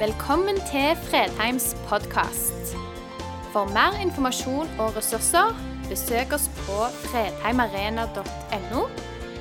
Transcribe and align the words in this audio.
Velkommen 0.00 0.56
til 0.56 0.96
Fredheims 0.96 1.76
podkast. 1.88 2.70
For 3.52 3.68
mer 3.68 3.98
informasjon 4.00 4.68
og 4.80 4.94
ressurser, 4.96 5.50
besøk 5.90 6.32
oss 6.32 6.46
på 6.62 6.76
fredheimarena.no, 7.02 8.84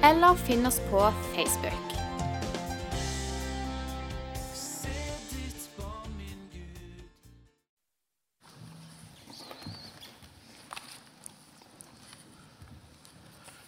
eller 0.03 0.41
finn 0.41 0.67
oss 0.67 0.81
på 0.89 1.05
Facebook. 1.31 1.93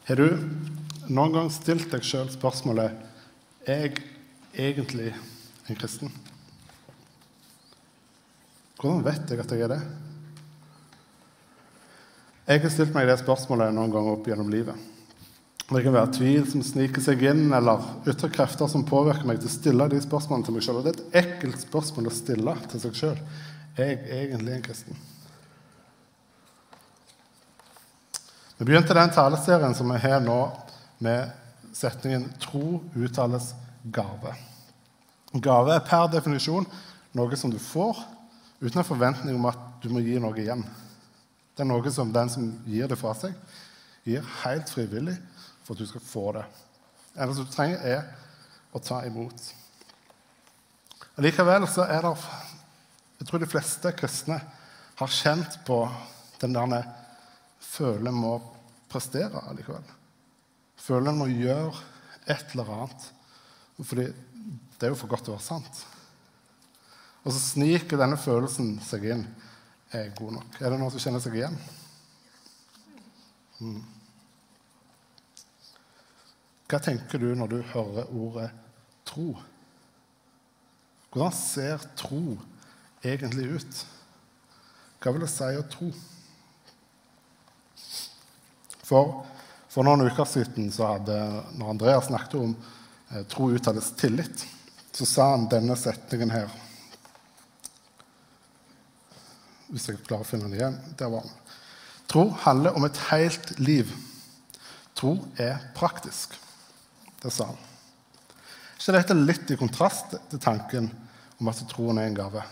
Har 0.10 0.20
du 0.20 0.28
noen 1.08 1.40
gang 1.40 1.48
stilt 1.56 1.88
deg 1.96 2.04
sjøl 2.04 2.28
spørsmålet 2.36 3.00
er 3.64 3.88
jeg 3.88 4.04
egentlig 4.60 5.14
en 5.70 5.80
kristen? 5.80 6.31
Hvordan 8.82 9.04
vet 9.06 9.30
jeg 9.30 9.40
at 9.44 9.52
jeg 9.54 9.62
er 9.62 9.76
det? 9.76 9.82
Jeg 12.50 12.64
har 12.64 12.72
stilt 12.74 12.96
meg 12.96 13.06
det 13.06 13.20
spørsmålet 13.22 13.76
noen 13.76 13.92
ganger 13.94 14.16
opp 14.16 14.26
gjennom 14.26 14.50
livet. 14.50 14.88
Det 15.72 15.84
kan 15.86 15.94
være 15.94 16.16
tvil 16.18 16.48
som 16.50 16.64
sniker 16.66 17.04
seg 17.04 17.22
inn, 17.30 17.46
eller 17.56 17.86
ytre 18.10 18.28
krefter 18.34 18.68
som 18.68 18.84
påvirker 18.84 19.28
meg 19.30 19.38
til 19.40 19.48
å 19.48 19.54
stille 19.54 19.86
de 19.92 20.02
spørsmålene 20.04 20.48
til 20.48 20.56
meg 20.56 20.66
sjøl. 20.66 20.80
Det 20.84 20.92
er 20.92 20.98
et 20.98 21.20
ekkelt 21.22 21.62
spørsmål 21.62 22.10
å 22.10 22.16
stille 22.16 22.56
til 22.72 22.82
seg 22.84 22.98
sjøl. 22.98 23.22
Er 23.78 23.92
jeg 23.94 24.00
egentlig 24.18 24.56
en 24.56 24.66
kristen? 24.66 24.98
Vi 28.58 28.68
begynte 28.68 28.98
den 28.98 29.14
taleserien 29.14 29.78
som 29.78 29.94
vi 29.94 30.02
har 30.02 30.20
nå, 30.26 30.40
med 31.02 31.32
setningen 31.74 32.28
'tro 32.38 32.82
uttales 32.94 33.54
gave'. 33.94 34.36
Gave 35.34 35.76
er 35.76 35.86
per 35.88 36.10
definisjon 36.12 36.68
noe 37.14 37.38
som 37.40 37.50
du 37.50 37.58
får 37.58 37.98
uten 38.62 38.80
en 38.80 38.88
forventning 38.88 39.36
om 39.36 39.50
at 39.50 39.62
du 39.82 39.90
må 39.92 40.04
gi 40.06 40.20
noe 40.22 40.38
igjen. 40.38 40.64
Det 41.56 41.64
er 41.66 41.70
noe 41.70 41.94
som 41.94 42.14
den 42.14 42.30
som 42.32 42.48
gir 42.70 42.90
det 42.90 42.98
fra 43.00 43.14
seg, 43.18 43.34
gir 44.06 44.26
helt 44.44 44.70
frivillig 44.72 45.18
for 45.66 45.74
at 45.74 45.82
du 45.82 45.90
skal 45.90 46.06
få 46.06 46.26
det. 46.38 46.46
Det 47.16 47.28
du 47.36 47.44
trenger, 47.52 47.82
er 47.82 48.06
å 48.72 48.80
ta 48.80 49.02
imot. 49.06 49.50
Likevel 51.22 51.68
så 51.70 51.84
er 51.92 52.06
det 52.06 52.16
Jeg 53.20 53.28
tror 53.30 53.42
de 53.42 53.50
fleste 53.52 53.92
kristne 53.94 54.40
har 54.98 55.12
kjent 55.14 55.60
på 55.68 55.84
den 56.42 56.56
der 56.56 56.88
føler 57.62 58.12
må 58.16 58.40
prestere 58.90 59.44
allikevel. 59.50 59.84
Føler 60.82 61.14
må 61.14 61.28
gjøre 61.30 61.76
et 62.26 62.56
eller 62.56 62.72
annet. 62.76 63.06
Fordi 63.82 64.08
det 64.08 64.88
er 64.88 64.94
jo 64.94 64.98
for 64.98 65.12
godt 65.12 65.28
til 65.28 65.34
å 65.34 65.38
være 65.38 65.46
sant. 65.46 65.84
Og 67.22 67.34
så 67.34 67.40
sniker 67.40 68.00
denne 68.02 68.18
følelsen 68.18 68.76
seg 68.86 69.06
inn. 69.14 69.24
Er 69.92 70.08
jeg 70.08 70.16
god 70.18 70.38
nok? 70.40 70.58
Er 70.60 70.72
det 70.72 70.80
noen 70.80 70.94
som 70.94 71.04
kjenner 71.04 71.22
seg 71.22 71.36
igjen? 71.38 71.58
Mm. 73.62 73.82
Hva 76.72 76.80
tenker 76.82 77.20
du 77.22 77.34
når 77.36 77.52
du 77.52 77.58
hører 77.74 78.14
ordet 78.16 78.48
tro? 79.06 79.34
Hvordan 81.12 81.36
ser 81.36 81.84
tro 82.00 82.38
egentlig 83.04 83.50
ut? 83.60 83.82
Hva 85.02 85.12
vil 85.12 85.26
det 85.26 85.30
si 85.34 85.50
å 85.60 85.68
tro? 85.68 85.92
For, 88.88 89.14
for 89.72 89.88
noen 89.88 90.08
uker 90.08 90.28
siden, 90.28 90.72
hadde, 90.72 91.20
når 91.60 91.74
Andreas 91.76 92.08
snakket 92.08 92.40
om 92.40 92.56
eh, 92.56 93.24
tro 93.30 93.52
uttales 93.52 93.92
tillit, 94.00 94.46
så 94.96 95.08
sa 95.08 95.30
han 95.36 95.50
denne 95.52 95.76
setningen 95.80 96.32
her. 96.34 96.52
Hvis 99.72 99.88
jeg 99.88 100.02
klarer 100.04 100.26
å 100.26 100.28
finne 100.28 100.50
den 100.50 100.60
igjen. 100.60 100.78
Der 101.00 101.12
var 101.12 101.26
den. 101.26 101.36
Tro 102.12 102.26
handler 102.44 102.76
om 102.76 102.86
et 102.86 102.98
helt 103.08 103.54
liv. 103.60 103.92
Tro 105.00 105.16
er 105.40 105.62
praktisk. 105.78 106.36
Det 107.22 107.32
sa 107.32 107.48
han. 107.48 107.60
ikke 108.82 108.96
dette 108.98 109.16
litt 109.16 109.52
i 109.54 109.60
kontrast 109.60 110.18
til 110.30 110.42
tanken 110.42 110.90
om 111.40 111.48
at 111.48 111.62
troen 111.70 112.02
er 112.02 112.10
en 112.10 112.18
gave? 112.18 112.44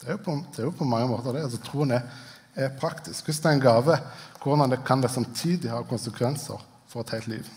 Det 0.00 0.08
er 0.08 0.16
jo 0.16 0.22
på, 0.24 0.36
er 0.56 0.68
jo 0.68 0.72
på 0.78 0.88
mange 0.88 1.08
måter 1.10 1.36
det. 1.36 1.44
Altså, 1.46 1.60
troen 1.64 1.92
er, 1.96 2.06
er, 2.54 2.72
praktisk. 2.80 3.26
Hvis 3.26 3.40
det 3.42 3.50
er 3.50 3.58
en 3.58 3.64
gave, 3.64 3.98
hvordan 4.42 4.72
det, 4.72 4.80
kan 4.86 5.02
det 5.02 5.10
samtidig 5.12 5.72
ha 5.72 5.82
konsekvenser 5.88 6.62
for 6.88 7.02
et 7.02 7.14
helt 7.16 7.30
liv? 7.32 7.50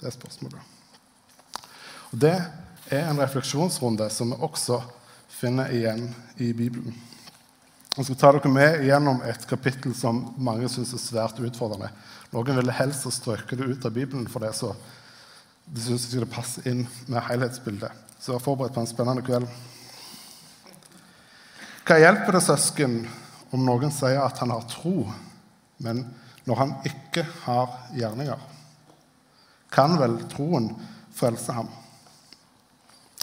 Det 0.00 0.08
er 0.08 0.16
spørsmålet. 0.16 0.60
Og 2.10 2.18
Det 2.20 2.34
er 2.90 3.06
en 3.06 3.20
refleksjonsrunde 3.20 4.08
som 4.10 4.32
vi 4.32 4.40
også 4.40 4.80
finner 5.40 5.72
igjen 5.72 6.10
i 6.36 6.52
Bibelen. 6.52 6.94
Jeg 7.96 8.04
skal 8.04 8.18
ta 8.20 8.30
dere 8.36 8.50
med 8.52 8.82
gjennom 8.84 9.22
et 9.24 9.46
kapittel 9.48 9.94
som 9.96 10.18
mange 10.38 10.68
syns 10.68 10.92
er 10.94 11.00
svært 11.00 11.40
utfordrende. 11.40 11.88
Noen 12.34 12.60
ville 12.60 12.74
helst 12.76 13.08
strøke 13.16 13.56
det 13.56 13.70
ut 13.70 13.86
av 13.88 13.94
Bibelen, 13.96 14.28
for 14.28 14.44
det 14.44 14.52
så 14.58 14.74
de 15.64 15.80
syns 15.80 16.06
ikke 16.06 16.26
det 16.26 16.30
passer 16.34 16.68
inn 16.68 16.84
med 17.08 17.24
helhetsbildet. 17.30 17.90
Så 18.20 18.36
var 18.36 18.44
forberedt 18.44 18.76
på 18.76 18.84
en 18.84 18.90
spennende 18.90 19.24
kveld. 19.24 19.48
Hva 21.88 21.98
hjelper 21.98 22.36
det 22.36 22.44
søsken 22.44 23.00
om 23.50 23.64
noen 23.64 23.92
sier 23.96 24.20
at 24.20 24.38
han 24.44 24.52
har 24.52 24.68
tro, 24.68 25.08
men 25.80 26.04
når 26.44 26.60
han 26.60 26.74
ikke 26.90 27.24
har 27.46 27.78
gjerninger? 27.96 28.48
Kan 29.72 29.96
vel 29.98 30.20
troen 30.30 30.74
frelse 31.16 31.56
ham? 31.56 31.70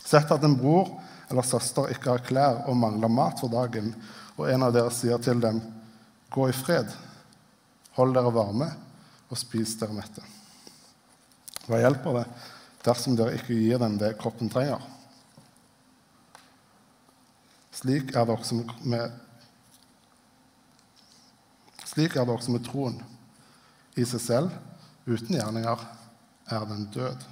Sett 0.01 0.31
at 0.33 0.43
en 0.47 0.57
bror 0.57 0.97
eller 1.29 1.45
søster 1.45 1.91
ikke 1.91 2.13
har 2.13 2.23
klær 2.25 2.61
og 2.67 2.77
mangler 2.79 3.11
mat 3.11 3.41
for 3.41 3.51
dagen, 3.51 3.93
og 4.37 4.49
en 4.49 4.67
av 4.67 4.73
dere 4.75 4.93
sier 4.93 5.17
til 5.17 5.41
dem, 5.41 5.61
'Gå 6.31 6.49
i 6.49 6.51
fred, 6.51 6.91
hold 7.95 8.13
dere 8.13 8.33
varme, 8.33 8.67
og 9.29 9.37
spis 9.37 9.75
dere 9.79 9.93
mette.' 9.93 10.23
Hva 11.67 11.79
hjelper 11.79 12.13
det 12.13 12.25
dersom 12.83 13.15
dere 13.15 13.35
ikke 13.35 13.55
gir 13.55 13.79
dem 13.79 13.97
det 13.97 14.17
kroppen 14.17 14.49
trenger? 14.49 14.79
Slik 17.71 18.15
er 18.15 18.25
det 18.25 18.33
også 18.33 18.55
med, 18.83 19.11
slik 21.85 22.15
er 22.15 22.25
det 22.25 22.33
også 22.33 22.51
med 22.51 22.63
troen. 22.65 23.03
I 23.97 24.05
seg 24.05 24.21
selv, 24.21 24.51
uten 25.05 25.35
gjerninger, 25.35 25.83
er 26.47 26.65
den 26.65 26.87
død. 26.93 27.25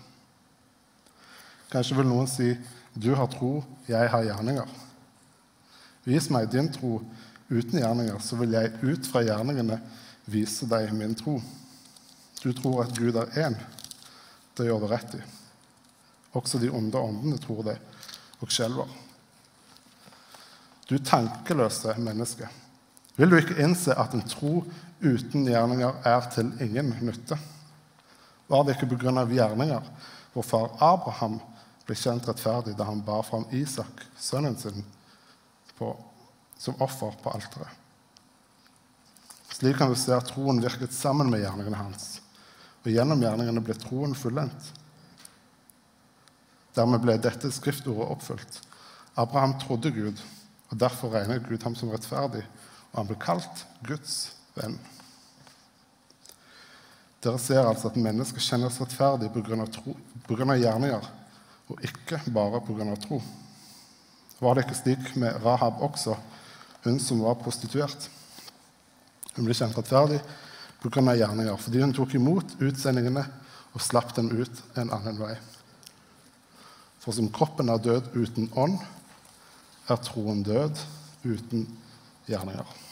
Kanskje 1.71 1.97
vil 1.97 2.09
noen 2.09 2.27
si, 2.29 2.51
'Du 2.95 3.15
har 3.15 3.27
tro, 3.27 3.63
jeg 3.87 4.09
har 4.09 4.23
gjerninger'. 4.23 4.69
Vis 6.05 6.29
meg 6.29 6.49
din 6.51 6.71
tro 6.71 7.01
uten 7.49 7.79
gjerninger, 7.79 8.19
så 8.19 8.37
vil 8.39 8.55
jeg 8.55 8.73
ut 8.81 9.07
fra 9.07 9.23
gjerningene 9.25 9.79
vise 10.25 10.67
deg 10.69 10.93
min 10.93 11.15
tro. 11.15 11.41
Du 12.41 12.53
tror 12.53 12.83
at 12.85 12.97
Gud 12.97 13.15
er 13.15 13.31
én. 13.47 13.57
Det 14.55 14.67
gjør 14.67 14.79
du 14.79 14.87
rett 14.87 15.15
i. 15.17 15.21
Også 16.33 16.59
de 16.61 16.69
onde 16.69 16.99
åndene 16.99 17.39
tror 17.41 17.63
det 17.65 17.77
og 18.43 18.51
skjelver. 18.51 18.87
Du 20.85 20.97
tankeløse 21.01 21.95
menneske. 21.97 22.47
Vil 23.17 23.31
du 23.31 23.37
ikke 23.39 23.57
innse 23.63 23.95
at 23.97 24.13
en 24.13 24.25
tro 24.27 24.59
uten 25.01 25.47
gjerninger 25.47 26.01
er 26.05 26.29
til 26.35 26.51
ingen 26.61 26.93
nytte? 27.01 27.37
Var 28.47 28.63
det 28.63 28.75
ikke 28.75 28.91
pga. 28.93 29.25
gjerninger 29.25 29.81
vår 30.35 30.43
far 30.43 30.75
Abraham 30.83 31.39
ble 31.85 31.95
kjent 31.97 32.27
rettferdig 32.27 32.75
da 32.77 32.87
han 32.89 33.03
bar 33.05 33.23
fram 33.27 33.45
Isak, 33.53 34.05
sønnen 34.17 34.57
sin, 34.57 34.83
på, 35.77 35.91
som 36.57 36.77
offer 36.81 37.17
på 37.21 37.33
alteret. 37.35 37.81
Slik 39.55 39.77
kan 39.79 39.91
vi 39.91 39.99
se 39.99 40.11
at 40.11 40.27
troen 40.27 40.59
virket 40.59 40.91
sammen 40.91 41.29
med 41.31 41.39
gjerningene 41.39 41.79
hans. 41.79 42.17
Og 42.83 42.91
gjennom 42.91 43.21
gjerningene 43.23 43.63
ble 43.63 43.75
troen 43.79 44.15
fullendt. 44.17 44.71
Dermed 46.75 47.03
ble 47.05 47.15
dette 47.23 47.51
skriftordet 47.55 48.09
oppfylt. 48.17 48.59
Abraham 49.15 49.55
trodde 49.61 49.93
Gud, 49.95 50.19
og 50.71 50.79
derfor 50.81 51.13
regnet 51.15 51.47
Gud 51.47 51.63
ham 51.63 51.77
som 51.77 51.93
rettferdig, 51.93 52.43
og 52.91 52.99
han 52.99 53.07
ble 53.07 53.17
kalt 53.21 53.63
Guds 53.87 54.17
venn. 54.57 54.75
Dere 57.23 57.39
ser 57.41 57.63
altså 57.63 57.89
at 57.89 57.95
mennesker 57.97 58.43
kjennes 58.43 58.75
rettferdig 58.81 59.31
pga. 59.33 60.57
gjerninger, 60.59 61.07
og 61.69 61.81
ikke 61.83 62.19
bare 62.33 62.61
pga. 62.61 62.95
tro. 63.01 63.21
Var 64.39 64.53
det 64.53 64.65
ikke 64.65 64.77
slik 64.77 65.15
med 65.15 65.41
Rahab 65.45 65.81
også, 65.81 66.15
hun 66.83 66.99
som 66.99 67.23
var 67.23 67.39
prostituert? 67.39 68.09
Hun 69.35 69.45
ble 69.45 69.55
kjent 69.55 69.77
rettferdig 69.77 70.21
pga. 70.81 71.15
gjerninger, 71.15 71.57
fordi 71.57 71.81
hun 71.81 71.93
tok 71.93 72.15
imot 72.15 72.55
utsendingene 72.61 73.25
og 73.73 73.81
slapp 73.81 74.15
dem 74.15 74.29
ut 74.31 74.63
en 74.77 74.91
annen 74.91 75.19
vei. 75.19 75.35
For 76.99 77.13
som 77.13 77.29
kroppen 77.29 77.69
er 77.69 77.77
død 77.77 78.15
uten 78.15 78.49
ånd, 78.55 78.79
er 79.89 80.01
troen 80.01 80.43
død 80.43 80.79
uten 81.25 81.67
gjerninger. 82.25 82.84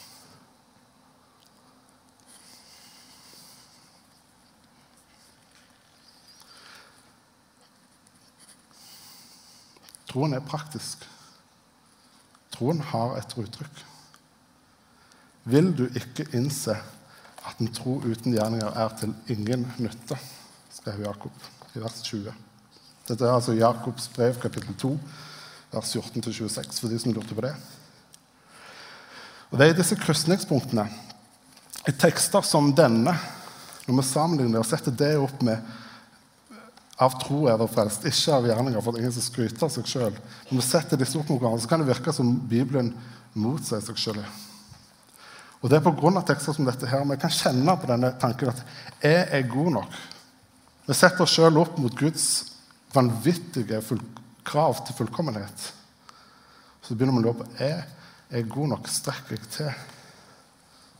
Troen 10.14 10.36
er 10.36 10.44
praktisk. 10.46 11.00
Troen 12.54 12.78
har 12.92 13.16
et 13.18 13.32
uttrykk. 13.34 13.80
Vil 15.50 15.72
du 15.74 15.88
ikke 15.90 16.28
innse 16.38 16.76
at 17.44 17.58
en 17.58 17.72
tro 17.74 17.96
uten 18.04 18.36
gjerninger 18.36 18.78
er 18.78 18.94
til 19.00 19.10
ingen 19.34 19.66
nytte, 19.82 20.14
skrev 20.70 21.02
Jakob 21.02 21.48
i 21.74 21.82
vers 21.82 21.98
20. 22.06 22.30
Dette 23.08 23.26
er 23.26 23.34
altså 23.34 23.56
Jakobs 23.58 24.06
brev, 24.14 24.38
kapittel 24.38 24.78
2, 24.78 24.92
vers 25.74 25.96
14-26, 25.98 26.78
for 26.78 26.94
de 26.94 27.02
som 27.02 27.12
lurte 27.12 27.34
på 27.34 27.42
det. 27.42 27.52
Og 29.50 29.58
Det 29.58 29.66
er 29.66 29.74
i 29.74 29.80
disse 29.82 29.98
krysningspunktene, 29.98 30.86
i 31.90 31.98
tekster 31.98 32.46
som 32.46 32.70
denne, 32.70 33.18
når 33.84 33.98
vi 33.98 34.06
sammenligner 34.06 34.62
og 34.62 34.70
setter 34.70 34.94
det 34.94 35.16
opp 35.18 35.42
med 35.42 35.74
av 37.02 37.16
tro 37.18 37.48
er 37.50 37.58
det 37.58 37.66
frelst, 37.72 38.06
ikke 38.06 38.36
av 38.36 38.46
gjerninger, 38.46 38.80
for 38.80 38.94
det 38.94 39.00
er 39.00 39.06
ingen 39.06 39.16
som 39.16 39.26
skryter 39.26 39.70
seg 39.72 39.88
sjøl. 39.90 40.18
Når 40.50 40.60
vi 40.60 40.66
setter 40.66 41.00
disse 41.00 41.18
opp 41.18 41.30
mot 41.32 41.40
hverandre, 41.40 41.62
så 41.64 41.70
kan 41.70 41.82
det 41.82 41.90
virke 41.90 42.14
som 42.14 42.34
Bibelen 42.50 42.92
motsier 43.34 43.82
seg 43.82 43.98
sjøl. 43.98 44.20
Og 45.64 45.70
det 45.72 45.78
er 45.78 45.84
pga. 45.86 46.22
tekster 46.28 46.54
som 46.54 46.66
dette 46.68 46.86
her 46.86 47.06
vi 47.08 47.16
kan 47.16 47.32
kjenne 47.32 47.76
på 47.80 47.88
denne 47.88 48.12
tanken 48.20 48.52
at 48.52 48.60
jeg 49.02 49.24
er 49.32 49.48
god 49.48 49.72
nok. 49.78 49.96
Vi 50.84 50.94
setter 50.94 51.24
oss 51.24 51.32
sjøl 51.32 51.56
opp 51.58 51.78
mot 51.80 51.96
Guds 51.96 52.26
vanvittige 52.92 53.80
krav 54.44 54.84
til 54.84 54.94
fullkommenhet. 54.98 55.72
Så 56.84 56.94
begynner 56.94 57.16
vi 57.16 57.24
å 57.24 57.26
lure 57.30 57.40
på 57.40 57.64
er 57.64 57.86
jeg 58.30 58.50
god 58.52 58.74
nok. 58.74 58.92
Strekker 58.92 59.38
jeg 59.38 59.50
til? 59.56 59.72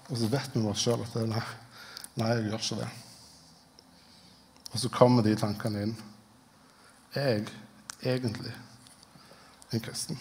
Og 0.09 0.19
så 0.19 0.33
vet 0.33 0.57
vi 0.57 0.65
med 0.65 0.73
oss 0.73 0.83
sjøl 0.85 1.05
at 1.05 1.17
nei, 1.29 1.45
nei, 2.17 2.31
jeg 2.33 2.49
gjør 2.49 2.65
ikke 2.65 2.81
det. 2.81 2.93
Og 4.75 4.81
så 4.83 4.91
kommer 4.91 5.23
de 5.23 5.37
tankene 5.39 5.87
inn. 5.87 5.97
Er 7.15 7.29
jeg 7.31 7.45
egentlig 8.03 8.53
en 9.71 9.83
kristen? 9.83 10.19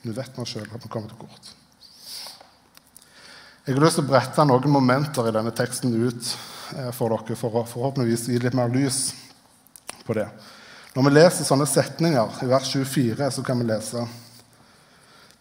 Vi 0.00 0.14
vet 0.16 0.38
nå 0.38 0.46
sjøl 0.48 0.64
at 0.64 0.80
vi 0.80 0.88
kommer 0.88 1.12
til 1.12 1.20
kort. 1.20 1.50
Jeg 3.66 3.76
har 3.76 3.84
lyst 3.84 4.00
til 4.00 4.06
å 4.06 4.08
brette 4.08 4.46
noen 4.48 4.72
momenter 4.72 5.28
i 5.28 5.34
denne 5.36 5.52
teksten 5.52 5.92
ut 5.92 6.30
eh, 6.74 6.88
for 6.96 7.12
dere 7.12 7.36
for 7.36 7.60
å 7.60 7.66
forhåpentligvis 7.68 8.30
gi 8.32 8.40
litt 8.40 8.56
mer 8.56 8.72
lys 8.72 9.10
på 10.06 10.16
det. 10.16 10.24
Når 10.96 11.06
vi 11.06 11.12
leser 11.12 11.46
sånne 11.46 11.68
setninger, 11.68 12.40
i 12.42 12.48
vers 12.50 12.72
24, 12.72 13.28
så 13.36 13.44
kan 13.46 13.60
vi 13.60 13.68
lese 13.68 14.08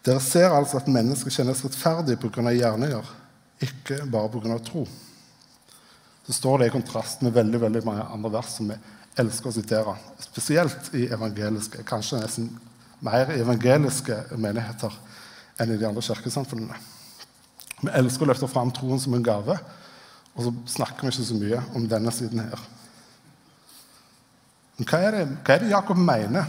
Dere 0.05 0.21
ser 0.23 0.53
altså 0.55 0.77
at 0.79 0.91
mennesker 0.91 1.33
kjennes 1.33 1.63
rettferdige 1.63 2.19
pga. 2.21 2.51
gjerninger, 2.55 3.07
ikke 3.63 4.03
bare 4.11 4.29
pga. 4.35 4.59
tro. 4.63 4.85
Så 6.29 6.35
står 6.37 6.59
det 6.61 6.67
i 6.69 6.73
kontrast 6.77 7.23
med 7.25 7.33
veldig 7.33 7.59
veldig 7.63 7.81
mange 7.87 8.03
andre 8.13 8.29
vers 8.35 8.51
som 8.53 8.67
vi 8.69 8.75
elsker 9.17 9.49
å 9.49 9.53
sitere. 9.55 9.95
Spesielt 10.21 10.91
i 10.93 11.07
evangeliske, 11.09 11.81
kanskje 11.89 12.19
nesten 12.21 12.51
mer 13.01 13.31
evangeliske 13.33 14.19
menigheter 14.37 14.93
enn 15.57 15.73
i 15.73 15.77
de 15.81 15.87
andre 15.89 16.03
kirkesamfunnene. 16.05 16.77
Vi 17.81 17.89
elsker 17.97 18.27
å 18.27 18.29
løfte 18.29 18.51
fram 18.51 18.69
troen 18.77 19.01
som 19.01 19.17
en 19.17 19.25
gave, 19.25 19.57
og 20.35 20.45
så 20.45 20.53
snakker 20.75 21.07
vi 21.07 21.15
ikke 21.15 21.27
så 21.31 21.39
mye 21.39 21.63
om 21.73 21.89
denne 21.89 22.13
siden 22.13 22.45
her. 22.45 22.61
Men 24.77 24.91
hva 24.93 25.01
er 25.07 25.17
det, 25.17 25.25
hva 25.41 25.55
er 25.55 25.65
det 25.65 25.73
Jakob 25.73 25.97
mener 25.97 26.45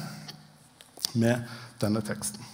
med 1.17 1.49
denne 1.81 2.05
teksten? 2.05 2.45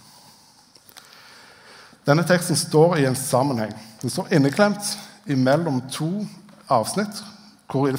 Denne 2.07 2.23
teksten 2.23 2.55
står 2.55 3.01
i 3.01 3.05
en 3.09 3.19
sammenheng. 3.19 3.75
Den 3.99 4.15
står 4.15 4.31
inneklemt 4.31 4.95
mellom 5.27 5.81
to 5.91 6.23
avsnitt. 6.69 7.23
hvor 7.67 7.91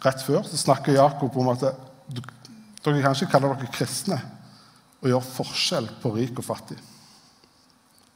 Rett 0.00 0.22
før 0.24 0.42
så 0.48 0.56
snakker 0.56 0.96
Jakob 0.96 1.36
om 1.36 1.48
at 1.52 1.60
dere 1.60 3.02
kan 3.02 3.12
ikke 3.12 3.28
kalle 3.28 3.50
dere 3.52 3.72
kristne 3.72 4.16
og 5.00 5.08
gjøre 5.10 5.32
forskjell 5.34 5.88
på 6.00 6.12
rik 6.14 6.38
og 6.40 6.44
fattig. 6.44 6.78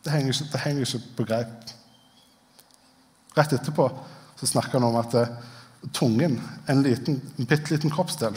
Det 0.04 0.12
henger 0.12 0.32
ikke, 0.32 0.48
det 0.52 0.60
henger 0.60 0.86
ikke 0.86 1.16
på 1.16 1.26
greip. 1.28 1.74
Rett 3.36 3.52
etterpå 3.56 3.88
så 4.40 4.48
snakker 4.48 4.78
han 4.78 4.88
om 4.88 4.96
at 5.00 5.14
eh, 5.20 5.36
tungen, 5.92 6.38
en, 6.66 6.82
liten, 6.82 7.20
en 7.38 7.48
bitte 7.48 7.74
liten 7.74 7.92
kroppsdel 7.92 8.36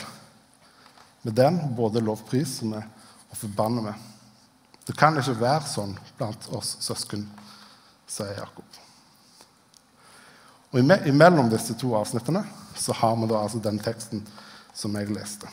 Med 1.24 1.34
den 1.36 1.60
både 1.76 2.00
lovpriser 2.00 2.72
vi 2.72 2.82
og 3.28 3.36
forbanner 3.36 3.90
med. 3.90 3.94
Det 4.88 4.96
kan 4.96 5.18
ikke 5.20 5.40
være 5.42 5.68
sånn 5.68 5.98
blant 6.16 6.48
oss 6.56 6.78
søsken, 6.80 7.26
sier 8.08 8.38
Jakob. 8.38 8.87
Og 10.72 10.82
Imellom 10.82 11.50
disse 11.52 11.76
to 11.80 11.94
avsnittene 11.98 12.44
så 12.78 12.94
har 13.00 13.16
vi 13.18 13.30
da 13.30 13.40
altså 13.42 13.62
den 13.64 13.80
teksten 13.82 14.24
som 14.76 14.96
jeg 15.00 15.10
leste. 15.14 15.50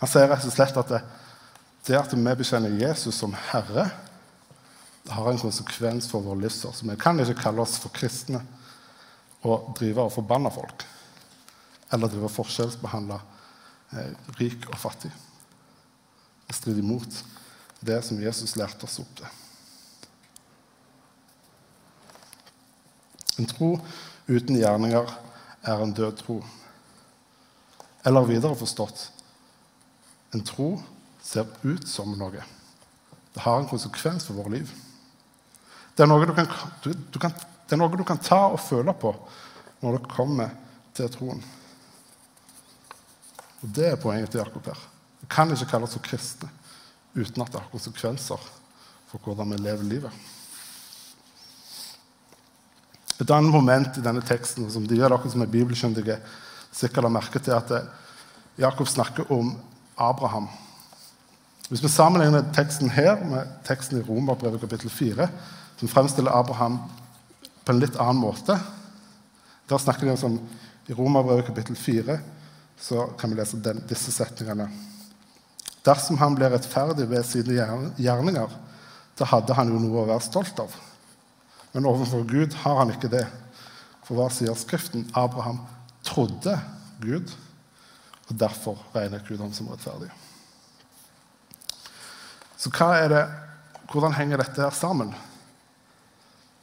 Han 0.00 0.10
sier 0.10 0.28
rett 0.28 0.44
og 0.44 0.52
slett 0.52 0.80
at 0.80 0.90
det, 0.90 1.00
det 1.86 1.96
at 1.96 2.12
vi 2.12 2.34
bekjenner 2.36 2.74
Jesus 2.80 3.16
som 3.20 3.36
Herre, 3.50 3.86
det 5.04 5.12
har 5.12 5.30
en 5.30 5.40
konsekvens 5.40 6.08
for 6.08 6.24
vår 6.24 6.40
livsførsel. 6.42 6.90
Vi 6.90 7.00
kan 7.00 7.20
ikke 7.20 7.42
kalle 7.42 7.62
oss 7.64 7.76
for 7.80 7.92
kristne 7.92 8.40
og 9.44 9.74
drive 9.76 10.06
og 10.06 10.14
forbanne 10.14 10.52
folk. 10.52 10.84
Eller 11.92 12.08
drive 12.08 12.30
og 12.30 12.32
forskjellsbehandle 12.32 13.20
eh, 13.92 14.12
rik 14.40 14.64
og 14.72 14.78
fattig. 14.80 15.12
Det 16.48 16.56
strider 16.56 16.80
imot 16.80 17.20
det 17.84 18.00
som 18.04 18.20
Jesus 18.20 18.56
lærte 18.56 18.88
oss 18.88 19.00
opp 19.04 19.12
til. 19.20 19.43
En 23.38 23.48
tro 23.50 23.74
uten 24.28 24.58
gjerninger 24.58 25.10
er 25.64 25.82
en 25.82 25.94
død 25.96 26.18
tro. 26.20 26.38
Eller 28.04 28.28
videre 28.28 28.56
forstått 28.58 29.08
en 30.34 30.42
tro 30.44 30.74
ser 31.22 31.46
ut 31.62 31.88
som 31.88 32.12
noe. 32.18 32.42
Det 33.34 33.42
har 33.42 33.60
en 33.60 33.68
konsekvens 33.70 34.26
for 34.26 34.38
vårt 34.38 34.52
liv. 34.54 34.70
Det 35.94 36.04
er, 36.04 36.10
noe 36.10 36.26
du 36.26 36.34
kan, 36.34 36.50
du, 36.82 36.90
du 37.14 37.18
kan, 37.22 37.34
det 37.34 37.76
er 37.76 37.80
noe 37.80 37.94
du 37.94 38.04
kan 38.06 38.20
ta 38.22 38.40
og 38.50 38.60
føle 38.62 38.94
på 38.98 39.14
når 39.82 39.98
du 39.98 40.08
kommer 40.10 40.50
til 40.94 41.10
troen. 41.12 41.42
Og 43.62 43.70
Det 43.78 43.88
er 43.92 44.00
poenget 44.00 44.34
til 44.34 44.42
Jakob 44.42 44.66
her. 44.68 44.80
Vi 45.22 45.30
kan 45.30 45.50
ikke 45.54 45.70
kalle 45.70 45.88
oss 45.88 45.98
kristne 46.04 46.50
uten 47.14 47.44
at 47.44 47.52
det 47.52 47.62
har 47.62 47.70
konsekvenser 47.70 48.42
for 49.08 49.22
hvordan 49.22 49.54
vi 49.54 49.62
lever 49.62 49.86
livet. 49.86 50.24
Et 53.20 53.30
annet 53.30 53.54
moment 53.54 53.98
i 53.98 54.02
denne 54.02 54.22
teksten 54.26 54.66
som 54.72 54.86
de 54.88 54.98
gjør 54.98 55.14
dere 55.14 55.30
som 55.30 55.44
er 55.44 55.52
bibelkyndige, 55.52 56.18
sikkert 56.74 57.06
har 57.06 57.14
merket 57.14 57.46
til, 57.46 57.54
at 57.54 57.70
Jakob 58.58 58.88
snakker 58.90 59.30
om 59.32 59.52
Abraham. 59.98 60.48
Hvis 61.68 61.82
vi 61.82 61.88
sammenligner 61.88 62.44
teksten 62.54 62.90
her 62.90 63.22
med 63.24 63.50
teksten 63.66 64.00
i 64.00 64.04
Romerbrevet 64.04 64.60
kapittel 64.60 64.90
4, 64.90 65.28
som 65.78 65.90
fremstiller 65.90 66.34
Abraham 66.34 66.78
på 67.64 67.72
en 67.72 67.80
litt 67.80 67.96
annen 67.96 68.20
måte. 68.20 68.58
Der 69.68 69.80
snakker 69.80 70.06
de 70.06 70.16
om 70.26 70.38
I 70.88 70.92
Romerbrevet 70.92 71.46
kapittel 71.46 71.76
4 71.76 72.18
så 72.80 73.06
kan 73.18 73.30
vi 73.30 73.38
lese 73.38 73.56
den, 73.62 73.80
disse 73.88 74.12
setningene. 74.12 74.66
Dersom 75.86 76.18
han 76.20 76.34
ble 76.36 76.50
rettferdig 76.52 77.06
ved 77.08 77.24
sine 77.28 77.54
gjerninger, 78.00 78.56
da 79.18 79.28
hadde 79.30 79.56
han 79.56 79.70
jo 79.70 79.80
noe 79.80 80.02
å 80.02 80.08
være 80.08 80.24
stolt 80.26 80.58
av. 80.60 80.74
Men 81.74 81.86
overfor 81.90 82.22
Gud 82.22 82.54
har 82.62 82.78
han 82.78 82.92
ikke 82.94 83.10
det. 83.10 83.24
For 84.06 84.16
hva 84.18 84.28
sier 84.30 84.54
Skriften? 84.58 85.08
Abraham 85.18 85.58
trodde 86.06 86.54
Gud, 87.02 87.32
og 88.28 88.38
derfor 88.40 88.78
regnet 88.94 89.26
Gud 89.26 89.42
ham 89.42 89.52
som 89.52 89.68
rettferdig. 89.72 90.10
Så 92.56 92.70
det, 93.10 93.24
hvordan 93.92 94.14
henger 94.14 94.40
dette 94.40 94.62
her 94.62 94.70
sammen? 94.70 95.12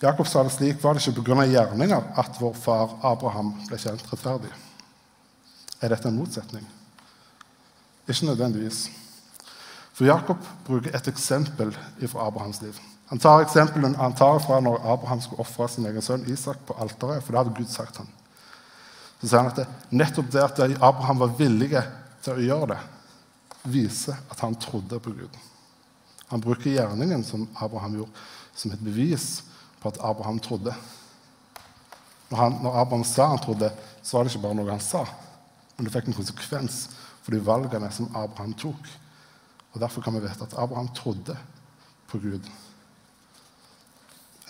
Jakob 0.01 0.25
sa 0.27 0.41
det 0.43 0.53
slik 0.55 0.79
var 0.81 0.95
det 0.97 1.03
ikke 1.05 1.21
pga. 1.21 1.45
gjerninger 1.45 2.07
at 2.17 2.39
vår 2.41 2.53
far 2.57 2.95
Abraham 3.05 3.53
ble 3.67 3.77
kjent 3.77 4.07
rettferdig. 4.09 4.49
Er 5.81 5.89
dette 5.89 6.07
en 6.07 6.17
motsetning? 6.17 6.65
Ikke 8.07 8.25
nødvendigvis. 8.25 8.89
For 9.93 10.05
Jakob 10.05 10.37
bruker 10.65 10.95
et 10.95 11.07
eksempel 11.07 11.75
fra 12.07 12.27
Abrahams 12.27 12.61
liv. 12.61 12.79
Han 13.11 13.19
tar 13.19 13.41
eksempelen 13.43 13.95
han 13.99 14.15
tar 14.15 14.39
fra 14.39 14.61
når 14.63 14.85
Abraham 14.87 15.19
skulle 15.21 15.43
ofre 15.43 15.67
sin 15.67 15.85
egen 15.89 16.03
sønn 16.03 16.23
Isak 16.31 16.61
på 16.63 16.77
alteret. 16.79 17.19
For 17.25 17.33
det 17.33 17.41
hadde 17.41 17.55
Gud 17.57 17.67
sagt 17.67 17.97
ham. 17.99 18.07
Så 19.19 19.27
sier 19.27 19.41
han 19.41 19.49
at 19.51 19.59
det, 19.59 19.65
nettopp 19.91 20.29
det 20.31 20.45
at 20.45 20.61
Abraham 20.77 21.19
var 21.19 21.33
villig 21.35 21.73
til 22.23 22.37
å 22.37 22.45
gjøre 22.45 22.69
det, 22.71 22.77
viser 23.73 24.15
at 24.31 24.39
han 24.45 24.55
trodde 24.55 25.01
på 25.03 25.11
Gud. 25.17 25.35
Han 26.31 26.39
bruker 26.39 26.71
gjerningen 26.71 27.27
som 27.27 27.43
Abraham 27.59 27.99
gjorde, 27.99 28.23
som 28.55 28.71
et 28.71 28.87
bevis 28.87 29.27
på 29.83 29.91
at 29.91 29.99
Abraham 29.99 30.39
trodde. 30.39 30.71
Når, 32.31 32.37
han, 32.39 32.57
når, 32.63 32.79
Abraham 32.85 33.05
sa 33.11 33.27
han 33.33 33.43
trodde, 33.43 33.73
så 33.99 34.17
var 34.17 34.23
det 34.23 34.31
ikke 34.31 34.45
bare 34.47 34.61
noe 34.61 34.71
han 34.71 34.87
sa, 34.87 35.03
men 35.75 35.83
det 35.83 35.91
fikk 35.97 36.07
en 36.07 36.19
konsekvens 36.21 36.81
for 37.19 37.35
de 37.35 37.43
valgene 37.43 37.91
som 37.91 38.07
Abraham 38.15 38.55
tok. 38.55 38.91
Og 39.75 39.83
Derfor 39.83 40.07
kan 40.07 40.15
vi 40.15 40.23
vite 40.23 40.47
at 40.47 40.55
Abraham 40.55 40.87
trodde 40.95 41.35
på 42.07 42.23
Gud. 42.23 42.47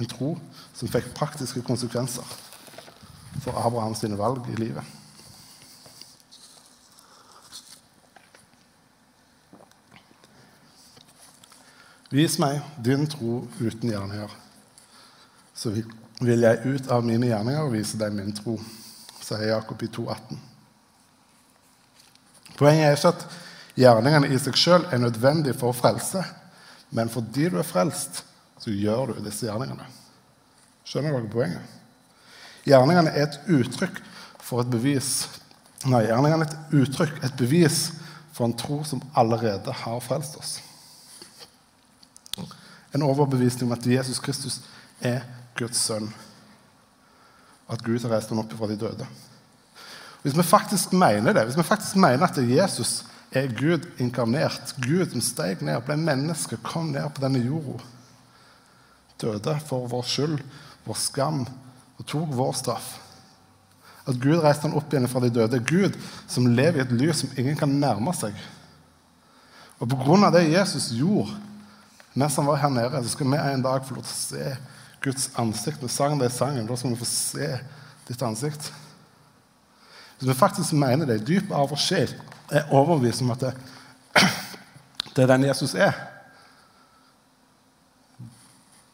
En 0.01 0.09
tro 0.09 0.31
som 0.73 0.89
fikk 0.89 1.11
praktiske 1.13 1.61
konsekvenser 1.65 2.25
for 3.43 3.57
Abraham 3.61 3.93
sine 3.95 4.17
valg 4.17 4.47
i 4.49 4.57
livet. 4.57 4.97
Vis 12.11 12.35
meg 12.43 12.59
din 12.83 13.05
tro 13.07 13.45
uten 13.61 13.93
gjerninger, 13.93 14.31
så 15.55 15.71
vil 15.71 16.43
jeg 16.43 16.65
ut 16.65 16.89
av 16.91 17.05
mine 17.07 17.29
gjerninger 17.29 17.69
vise 17.71 17.99
deg 18.01 18.11
min 18.17 18.33
tro, 18.35 18.57
sier 19.21 19.53
Jakob 19.53 19.85
i 19.85 19.87
2,18. 19.87 20.41
Poenget 22.59 22.89
er 22.89 22.97
ikke 22.97 23.13
at 23.13 23.23
gjerningene 23.79 24.27
i 24.27 24.41
seg 24.43 24.59
sjøl 24.59 24.89
er 24.91 24.99
nødvendige 24.99 25.55
for 25.55 25.71
å 25.71 25.77
frelse, 25.77 26.25
men 26.91 27.09
fordi 27.09 27.47
du 27.47 27.61
er 27.61 27.69
frelst, 27.69 28.25
så 28.61 28.73
gjør 28.73 29.15
du 29.15 29.21
disse 29.25 29.47
gjerningene. 29.47 29.87
Skjønner 30.85 31.15
dere 31.17 31.31
poenget? 31.33 31.77
Gjerningene 32.67 33.13
er 33.13 33.25
et 33.25 33.39
uttrykk 33.49 34.01
for 34.41 34.63
et 34.63 34.73
bevis 34.73 35.13
Nei, 35.89 36.03
gjerningene 36.05 36.45
er 36.45 36.51
et 36.51 36.73
uttrykk, 36.77 37.15
et 37.25 37.37
bevis 37.39 37.77
for 38.35 38.45
en 38.45 38.53
tro 38.53 38.83
som 38.85 39.01
allerede 39.17 39.73
har 39.73 40.03
frelst 40.05 40.35
oss. 40.37 40.51
En 42.93 43.01
overbevisning 43.07 43.65
om 43.65 43.73
at 43.73 43.87
Jesus 43.89 44.19
Kristus 44.21 44.59
er 45.01 45.23
Guds 45.57 45.81
sønn. 45.81 46.11
At 47.65 47.81
Gud 47.81 48.03
har 48.03 48.13
reist 48.13 48.29
ham 48.29 48.43
opp 48.43 48.53
fra 48.59 48.69
de 48.69 48.77
døde. 48.77 49.07
Hvis 50.21 50.37
vi 50.37 50.45
faktisk 50.45 50.93
mener 50.93 51.33
det, 51.33 51.47
hvis 51.47 51.57
vi 51.57 51.65
faktisk 51.65 51.95
mener 51.95 52.27
at 52.27 52.37
Jesus 52.37 53.03
er 53.31 53.49
Gud 53.57 53.87
inkarnert, 53.97 54.75
Gud 54.85 55.09
som 55.09 55.23
steg 55.23 55.63
ned, 55.65 55.81
ble 55.87 55.97
menneske, 55.97 56.59
kom 56.61 56.91
ned 56.93 57.09
på 57.15 57.23
denne 57.23 57.41
jorda, 57.41 57.81
døde 59.21 59.55
for 59.67 59.87
vår 59.91 60.07
skyld, 60.07 60.41
vår 60.87 60.97
skam, 60.99 61.45
og 61.99 62.07
tok 62.09 62.33
vår 62.33 62.53
straff 62.57 62.97
At 64.09 64.17
Gud 64.17 64.39
reiste 64.41 64.65
han 64.65 64.73
opp 64.77 64.89
igjen 64.89 65.05
fra 65.07 65.21
de 65.21 65.29
døde. 65.29 65.59
Gud 65.61 65.93
som 66.25 66.47
lever 66.49 66.79
i 66.79 66.81
et 66.81 66.93
lys 66.97 67.21
som 67.21 67.35
ingen 67.37 67.57
kan 67.59 67.69
nærme 67.69 68.09
seg. 68.17 68.33
Og 69.77 69.89
på 69.91 69.99
grunn 69.99 70.25
av 70.25 70.33
det 70.33 70.47
Jesus 70.49 70.89
gjorde 70.97 71.37
mens 72.13 72.35
han 72.35 72.47
var 72.49 72.59
her 72.59 72.71
nede, 72.73 73.03
så 73.03 73.13
skal 73.13 73.29
vi 73.31 73.37
en 73.39 73.61
dag 73.63 73.85
få 73.87 73.95
lov 73.95 74.03
til 74.03 74.11
å 74.11 74.19
se 74.19 74.55
Guds 75.05 75.29
ansikt. 75.39 75.79
Vi 75.79 75.89
sang 75.89 76.17
det 76.19 76.27
i 76.27 76.33
sangen. 76.35 76.67
Da 76.67 76.75
skal 76.75 76.91
vi 76.91 76.99
få 76.99 77.07
se 77.07 77.47
ditt 78.09 78.25
ansikt. 78.25 78.67
Hvis 80.19 80.29
vi 80.29 80.35
faktisk 80.37 80.75
mener 80.77 81.07
det 81.07 81.21
i 81.21 81.25
dypet 81.29 81.53
av 81.55 81.71
vår 81.71 81.79
sjel, 81.79 82.11
er 82.51 82.67
overbevist 82.67 83.23
om 83.23 83.31
at 83.31 83.45
det, 83.45 83.53
det 85.15 85.23
er 85.23 85.31
den 85.31 85.47
Jesus 85.47 85.73
er, 85.73 85.95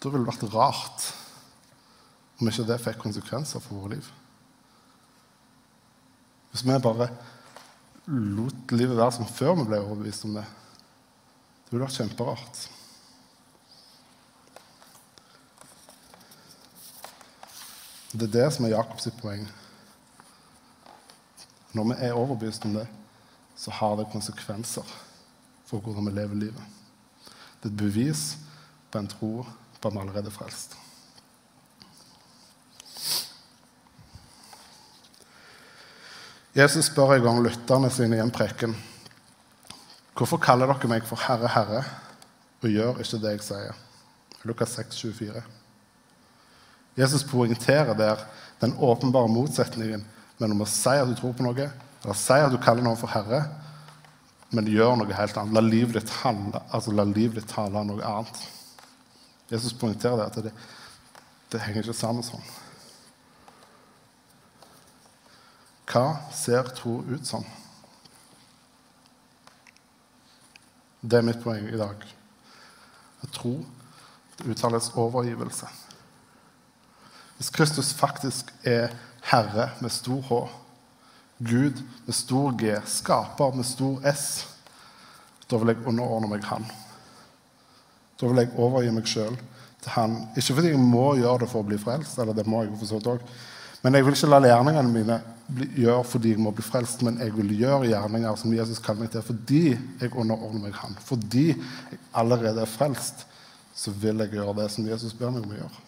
da 0.07 0.13
ville 0.13 0.25
det 0.25 0.31
vært 0.31 0.53
rart 0.55 1.07
om 2.37 2.47
ikke 2.47 2.65
det 2.69 2.79
fikk 2.83 3.01
konsekvenser 3.01 3.63
for 3.63 3.81
våre 3.81 3.97
liv. 3.97 4.07
Hvis 6.51 6.63
vi 6.65 6.77
bare 6.81 7.09
lot 8.07 8.71
livet 8.71 8.95
være 8.97 9.17
som 9.17 9.27
før 9.27 9.57
vi 9.59 9.67
ble 9.67 9.81
overbevist 9.83 10.27
om 10.29 10.37
det, 10.37 10.45
det 11.67 11.73
ville 11.73 11.83
vært 11.83 11.97
kjemperart. 11.99 12.61
Det 18.13 18.29
er 18.29 18.35
det 18.37 18.47
som 18.55 18.65
er 18.65 18.77
Jakobs 18.77 19.09
poeng. 19.19 19.43
Når 21.75 21.91
vi 21.91 21.99
er 22.07 22.15
overbevist 22.15 22.65
om 22.65 22.79
det, 22.79 22.87
så 23.57 23.73
har 23.75 23.97
det 23.99 24.09
konsekvenser 24.13 24.97
for 25.67 25.83
hvordan 25.83 26.07
vi 26.07 26.15
lever 26.15 26.45
livet. 26.47 26.75
Det 27.59 27.67
er 27.67 27.73
et 27.73 27.81
bevis 27.81 28.27
på 28.91 29.01
en 29.01 29.09
tro 29.11 29.31
at 29.85 29.93
vi 29.93 29.99
allerede 30.01 30.31
er 30.31 30.35
frelst. 30.35 30.75
Jesus 36.57 36.89
spør 36.89 37.13
en 37.13 37.25
gang 37.27 37.43
lytterne 37.45 37.89
sine 37.93 38.17
i 38.17 38.23
en 38.23 38.33
preken 38.33 38.73
hvorfor 40.17 40.39
kaller 40.41 40.71
dere 40.71 40.89
meg 40.89 41.03
for 41.05 41.21
Herre, 41.21 41.49
Herre, 41.53 41.83
og 42.63 42.71
gjør 42.73 43.01
ikke 43.03 43.19
det 43.21 43.33
jeg 43.35 43.43
sier. 43.45 43.81
Lukas 44.49 44.73
6, 44.79 45.01
24. 45.03 45.43
Jesus 46.97 47.25
poengterer 47.29 47.93
der 47.93 48.23
den 48.61 48.73
åpenbare 48.81 49.29
motsetningen 49.29 50.05
mellom 50.39 50.63
å 50.65 50.69
si 50.69 50.95
at 50.97 51.09
du 51.09 51.13
tror 51.19 51.35
på 51.37 51.45
noe, 51.45 51.69
eller 52.01 52.17
si 52.17 52.33
at 52.33 52.49
du 52.53 52.57
kaller 52.61 52.85
noen 52.85 52.97
for 52.97 53.13
herre, 53.13 53.43
men 54.49 54.69
gjør 54.71 54.97
noe 54.97 55.13
helt 55.13 55.37
annet. 55.37 55.53
La 55.53 55.61
livet 55.61 55.99
ditt 55.99 56.13
handle, 56.23 56.63
altså 56.73 56.93
la 56.95 57.05
livet 57.05 57.41
ditt 57.41 57.51
tale 57.53 57.83
noe 57.85 58.01
annet. 58.01 58.41
Jesus 59.51 59.73
poengterer 59.73 60.17
det, 60.17 60.25
at 60.25 60.43
det, 60.47 60.53
det 61.51 61.61
henger 61.63 61.85
ikke 61.85 61.95
sammen 61.95 62.25
sånn. 62.25 62.43
Hva 65.87 66.17
ser 66.35 66.67
tro 66.75 66.99
ut 67.07 67.23
som? 67.27 67.45
Det 70.99 71.19
er 71.19 71.25
mitt 71.25 71.39
poeng 71.43 71.69
i 71.69 71.79
dag. 71.79 72.01
At 73.23 73.31
tro 73.33 73.55
uttales 74.43 74.91
overgivelse. 74.99 75.69
Hvis 77.37 77.53
Kristus 77.53 77.93
faktisk 77.93 78.51
er 78.67 78.91
Herre 79.29 79.71
med 79.79 79.93
stor 79.93 80.21
H, 80.27 80.41
Gud 81.37 81.79
med 82.05 82.15
stor 82.15 82.51
G, 82.57 82.75
Skaper 82.85 83.55
med 83.55 83.65
stor 83.65 84.01
S, 84.09 84.47
da 85.47 85.59
vil 85.61 85.71
jeg 85.71 85.85
underordne 85.85 86.29
meg 86.31 86.45
Han. 86.49 86.65
Da 88.17 88.29
vil 88.29 88.41
jeg 88.41 88.53
overgi 88.57 88.93
meg 88.93 89.09
sjøl 89.09 89.37
til 89.83 89.93
Han. 89.93 90.17
Ikke 90.35 90.57
fordi 90.57 90.73
jeg 90.73 90.81
må 90.81 91.05
gjøre 91.19 91.45
det 91.45 91.51
for 91.51 91.63
å 91.63 91.67
bli 91.69 91.79
frelst, 91.81 92.17
eller 92.19 92.37
det 92.37 92.47
må 92.49 92.63
jeg 92.63 92.75
for 92.79 92.89
så 92.89 92.99
vidt 92.99 93.11
òg. 93.13 93.25
Men 93.83 93.95
jeg 93.95 94.05
vil 94.07 94.17
ikke 94.17 94.29
la 94.31 94.39
gjerningene 94.41 94.91
mine 94.91 95.17
gjøre 95.77 96.03
fordi 96.09 96.33
jeg 96.33 96.41
må 96.43 96.51
bli 96.51 96.65
frelst, 96.65 97.03
men 97.05 97.19
jeg 97.21 97.31
vil 97.37 97.53
gjøre 97.55 97.91
gjerninger 97.91 98.39
som 98.41 98.55
Jesus 98.55 98.81
kaller 98.83 99.05
meg 99.05 99.11
til, 99.13 99.23
fordi 99.23 99.63
jeg 100.01 100.13
underordner 100.13 100.65
meg 100.65 100.79
Han. 100.81 100.97
Fordi 101.05 101.49
jeg 101.53 101.99
allerede 102.17 102.65
er 102.65 102.71
frelst, 102.71 103.27
så 103.77 103.93
vil 103.93 104.23
jeg 104.25 104.33
gjøre 104.33 104.55
det 104.63 104.71
som 104.73 104.87
Jesus 104.87 105.13
ber 105.15 105.31
meg 105.31 105.45
om 105.45 105.53
å 105.53 105.59
gjøre. 105.59 105.83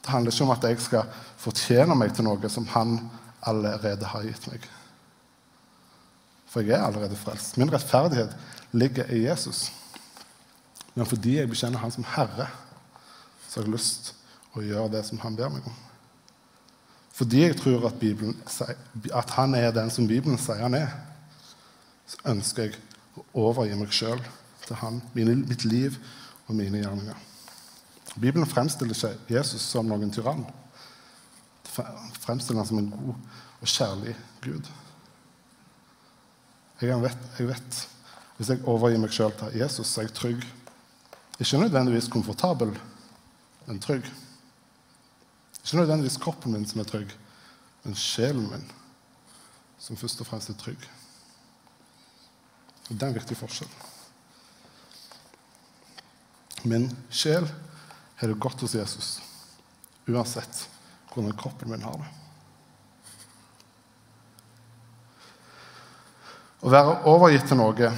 Det 0.00 0.14
handler 0.14 0.32
ikke 0.32 0.46
om 0.46 0.54
at 0.54 0.64
jeg 0.64 0.78
skal 0.80 1.10
fortjene 1.40 1.96
meg 1.98 2.14
til 2.14 2.24
noe 2.24 2.50
som 2.52 2.68
han 2.72 2.94
allerede 3.46 4.08
har 4.08 4.24
gitt 4.24 4.46
meg. 4.48 4.64
For 6.50 6.64
jeg 6.64 6.78
er 6.78 6.86
allerede 6.86 7.18
frelst. 7.18 7.58
Min 7.60 7.70
rettferdighet 7.72 8.32
ligger 8.72 9.10
i 9.12 9.24
Jesus. 9.26 9.68
Men 10.94 11.06
fordi 11.06 11.36
jeg 11.38 11.50
bekjenner 11.50 11.82
Han 11.82 11.94
som 11.94 12.06
Herre, 12.16 12.48
så 13.48 13.60
har 13.60 13.68
jeg 13.68 13.74
lyst 13.74 14.12
å 14.56 14.64
gjøre 14.64 14.90
det 14.96 15.04
som 15.06 15.20
Han 15.22 15.38
ber 15.38 15.52
meg 15.54 15.66
om. 15.70 15.78
Fordi 17.20 17.42
jeg 17.42 17.56
tror 17.60 17.86
at, 17.88 17.98
Bibelen, 18.00 18.36
at 19.12 19.34
Han 19.36 19.54
er 19.54 19.74
den 19.76 19.90
som 19.92 20.08
Bibelen 20.08 20.38
sier 20.40 20.62
Han 20.64 20.78
er, 20.78 20.94
så 22.10 22.22
ønsker 22.32 22.68
jeg 22.68 22.78
å 23.14 23.46
overgi 23.50 23.76
meg 23.78 23.92
sjøl 23.94 24.22
til 24.66 24.78
Han, 24.82 25.02
mitt 25.14 25.66
liv 25.68 25.98
og 26.48 26.56
mine 26.58 26.82
gjerninger. 26.82 27.26
Bibelen 28.18 28.48
fremstiller 28.48 28.96
ikke 28.96 29.36
Jesus 29.36 29.62
som 29.62 29.86
noen 29.86 30.10
tyrann. 30.10 30.42
Fremstiller 31.70 32.58
han 32.58 32.66
som 32.66 32.80
en 32.80 32.90
god 32.90 33.12
og 33.60 33.68
kjærlig 33.70 34.16
Gud. 34.42 34.70
Jeg 36.80 37.02
vet, 37.02 37.24
jeg 37.38 37.48
vet 37.48 37.80
Hvis 38.36 38.48
jeg 38.48 38.62
overgir 38.64 38.98
meg 39.02 39.12
sjøl 39.12 39.34
til 39.36 39.58
Jesus, 39.60 39.86
så 39.86 40.00
er 40.00 40.06
jeg 40.06 40.14
trygg. 40.16 40.44
Ikke 41.40 41.58
nødvendigvis 41.58 42.08
komfortabel, 42.12 42.74
men 43.66 43.80
trygg. 43.80 44.04
Ikke 45.64 45.76
nødvendigvis 45.76 46.16
kroppen 46.20 46.52
min 46.52 46.66
som 46.68 46.80
er 46.80 46.88
trygg, 46.88 47.12
men 47.84 47.94
sjelen 47.96 48.50
min 48.50 48.66
som 49.80 49.96
først 49.96 50.20
og 50.20 50.28
fremst 50.28 50.50
er 50.52 50.58
trygg. 50.60 50.82
Og 52.90 52.94
Det 52.94 53.02
er 53.02 53.06
en 53.06 53.14
viktig 53.14 53.36
forskjell. 53.36 53.70
Min 56.64 56.90
sjel 57.10 57.46
har 58.16 58.28
det 58.28 58.40
godt 58.40 58.60
hos 58.60 58.74
Jesus, 58.74 59.20
uansett 60.08 60.66
hvordan 61.14 61.36
kroppen 61.38 61.70
min 61.70 61.86
har 61.86 61.96
det. 62.02 62.10
Å 66.60 66.68
være 66.68 66.98
overgitt 67.08 67.48
til 67.48 67.56
noe, 67.56 67.94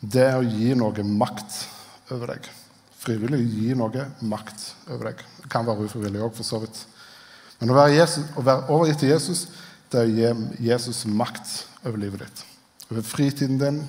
det 0.00 0.24
er 0.24 0.38
å 0.38 0.46
gi 0.46 0.72
noe 0.78 1.04
makt 1.04 1.58
over 2.14 2.32
deg. 2.32 2.48
Frivillig 3.00 3.40
gi 3.48 3.74
noe 3.78 4.06
makt 4.28 4.66
over 4.90 5.10
deg. 5.10 5.24
Det 5.40 5.50
kan 5.52 5.66
være 5.68 5.86
ufrivillig 5.88 6.20
òg, 6.24 6.34
for 6.36 6.46
så 6.46 6.60
vidt. 6.62 6.82
Men 7.60 7.72
å 7.72 7.78
være, 7.78 7.96
Jesus, 7.96 8.28
å 8.36 8.44
være, 8.44 8.66
overgitt 8.72 9.00
til 9.02 9.12
Jesus, 9.14 9.46
det 9.90 10.02
er 10.02 10.10
å 10.10 10.12
gi 10.16 10.68
Jesus 10.68 11.02
makt 11.08 11.54
over 11.84 11.98
livet 12.00 12.26
ditt. 12.26 12.44
Over 12.90 13.06
fritiden 13.06 13.60
din, 13.60 13.80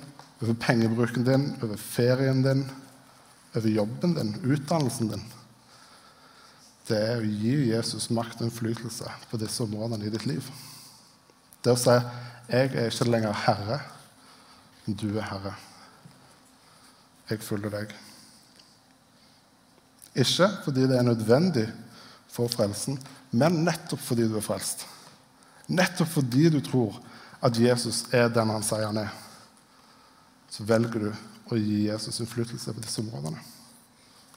over 0.41 0.57
pengebruken 0.63 1.27
din, 1.27 1.51
over 1.61 1.79
ferien 1.79 2.41
din, 2.45 2.65
over 3.55 3.69
jobben 3.69 4.15
din, 4.15 4.35
utdannelsen 4.47 5.11
din 5.11 5.29
det 6.91 6.99
er 6.99 7.21
å 7.21 7.27
gi 7.27 7.55
Jesus 7.71 8.09
makt 8.13 8.41
og 8.41 8.49
innflytelse 8.49 9.09
på 9.31 9.39
disse 9.41 9.63
områdene 9.63 10.07
i 10.07 10.13
ditt 10.13 10.27
liv. 10.27 10.47
Det 11.63 11.73
å 11.73 11.79
si 11.79 11.97
'Jeg 12.49 12.75
er 12.75 12.89
ikke 12.89 13.09
lenger 13.09 13.33
herre, 13.33 13.79
men 14.85 14.95
du 14.95 15.17
er 15.17 15.29
herre'. 15.29 15.55
Jeg 17.29 17.39
følger 17.39 17.69
deg. 17.69 17.93
Ikke 20.15 20.49
fordi 20.65 20.87
det 20.89 20.97
er 20.97 21.07
nødvendig 21.07 21.67
for 22.31 22.51
frelsen, 22.51 22.99
men 23.31 23.63
nettopp 23.65 24.01
fordi 24.03 24.27
du 24.27 24.37
er 24.39 24.45
frelst. 24.45 24.85
Nettopp 25.71 26.09
fordi 26.17 26.49
du 26.51 26.59
tror 26.63 26.99
at 27.41 27.57
Jesus 27.57 28.03
er 28.13 28.29
den 28.29 28.51
han 28.51 28.65
sier 28.65 28.89
han 28.89 28.99
er, 29.01 29.13
så 30.51 30.67
velger 30.67 31.07
du 31.07 31.11
å 31.51 31.59
gi 31.59 31.85
Jesus 31.87 32.19
innflytelse 32.19 32.75
på 32.75 32.83
disse 32.83 33.01
områdene. 33.03 33.39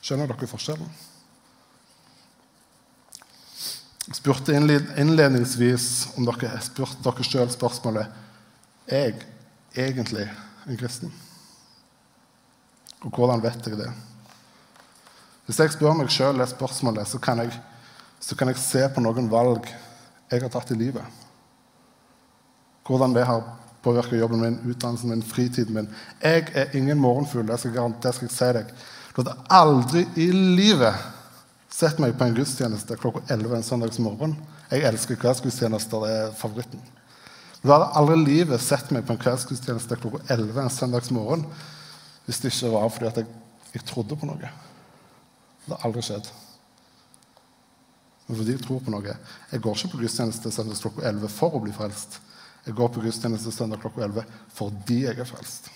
Skjønner 0.04 0.30
dere 0.30 0.48
forskjellen? 0.50 0.94
Jeg 4.04 4.18
spurte 4.18 4.54
innledningsvis 4.54 5.86
om 6.18 6.26
dere 6.28 6.58
spurte 6.62 7.00
dere 7.02 7.24
sjøl 7.24 7.50
spørsmålet 7.52 8.90
er 8.92 9.06
jeg 9.08 9.22
egentlig 9.86 10.26
en 10.68 10.78
kristen. 10.78 11.12
Og 13.04 13.10
hvordan 13.10 13.42
vet 13.42 13.66
jeg 13.66 13.80
det? 13.80 13.88
Hvis 15.44 15.60
jeg 15.60 15.74
spør 15.74 15.96
meg 15.98 16.12
sjøl 16.12 16.40
det 16.40 16.48
spørsmålet, 16.52 17.08
så 17.08 17.20
kan, 17.20 17.42
jeg, 17.44 17.52
så 18.20 18.36
kan 18.38 18.48
jeg 18.50 18.60
se 18.62 18.86
på 18.94 19.02
noen 19.04 19.28
valg 19.32 19.68
jeg 20.32 20.40
har 20.40 20.50
tatt 20.52 20.72
i 20.72 20.78
livet. 20.78 21.04
Hvordan 22.84 23.12
det 23.16 23.26
har 23.28 23.44
påvirka 23.84 24.16
jobben 24.16 24.40
min, 24.40 24.56
utdannelsen 24.64 25.12
min, 25.12 25.22
fritiden 25.22 25.74
min. 25.74 25.90
Jeg 26.22 26.48
er 26.56 26.72
ingen 26.76 26.98
morgenfugl, 26.98 27.46
det 27.46 27.58
skal, 27.60 27.92
jeg 28.04 28.32
si 28.32 28.50
deg. 28.56 28.72
Du 29.12 29.20
hadde 29.20 29.36
aldri 29.52 30.06
i 30.16 30.30
livet 30.32 30.96
sett 31.74 32.00
meg 32.02 32.16
på 32.16 32.24
en 32.26 32.36
gudstjeneste 32.36 32.96
klokka 33.00 33.24
11 33.34 33.58
en 33.58 33.66
søndagsmorgen. 33.66 34.34
Jeg 34.70 34.86
elsker 34.88 35.20
kveldsgudstjenester, 35.20 36.06
det 36.06 36.18
er 36.22 36.34
favoritten. 36.38 36.82
Du 37.60 37.70
hadde 37.72 37.92
aldri 37.98 38.16
i 38.18 38.24
livet 38.24 38.62
sett 38.62 38.90
meg 38.94 39.04
på 39.06 39.14
en 39.14 39.20
kveldsgudstjeneste 39.20 40.00
klokka 40.00 40.22
11 40.32 40.64
en 40.64 40.72
søndagsmorgen 40.72 41.46
hvis 42.24 42.40
det 42.40 42.54
ikke 42.54 42.70
var 42.72 42.88
fordi 42.88 43.10
jeg, 43.10 43.26
jeg 43.74 43.84
trodde 43.84 44.16
på 44.16 44.28
noe. 44.28 44.52
Det 45.64 45.72
har 45.72 45.86
aldri 45.88 46.02
skjedd. 46.04 46.28
Men 48.26 48.38
fordi 48.38 48.56
jeg 48.56 48.64
tror 48.64 48.82
på 48.84 48.92
noe. 48.92 49.16
Jeg 49.50 49.62
går 49.64 49.78
ikke 49.78 49.92
på 49.94 50.02
gudstjeneste 50.02 50.52
søndag 50.52 50.80
klokka 50.80 51.04
11 51.08 51.32
for 51.32 51.56
å 51.56 51.62
bli 51.64 51.72
frelst. 51.76 52.20
Jeg 52.64 52.76
går 52.76 52.92
på 52.92 53.02
gudstjeneste 53.04 53.52
søndag 53.52 53.82
klokka 53.82 54.06
11 54.06 54.28
fordi 54.56 55.02
jeg 55.04 55.20
er 55.20 55.28
frelst. 55.28 55.68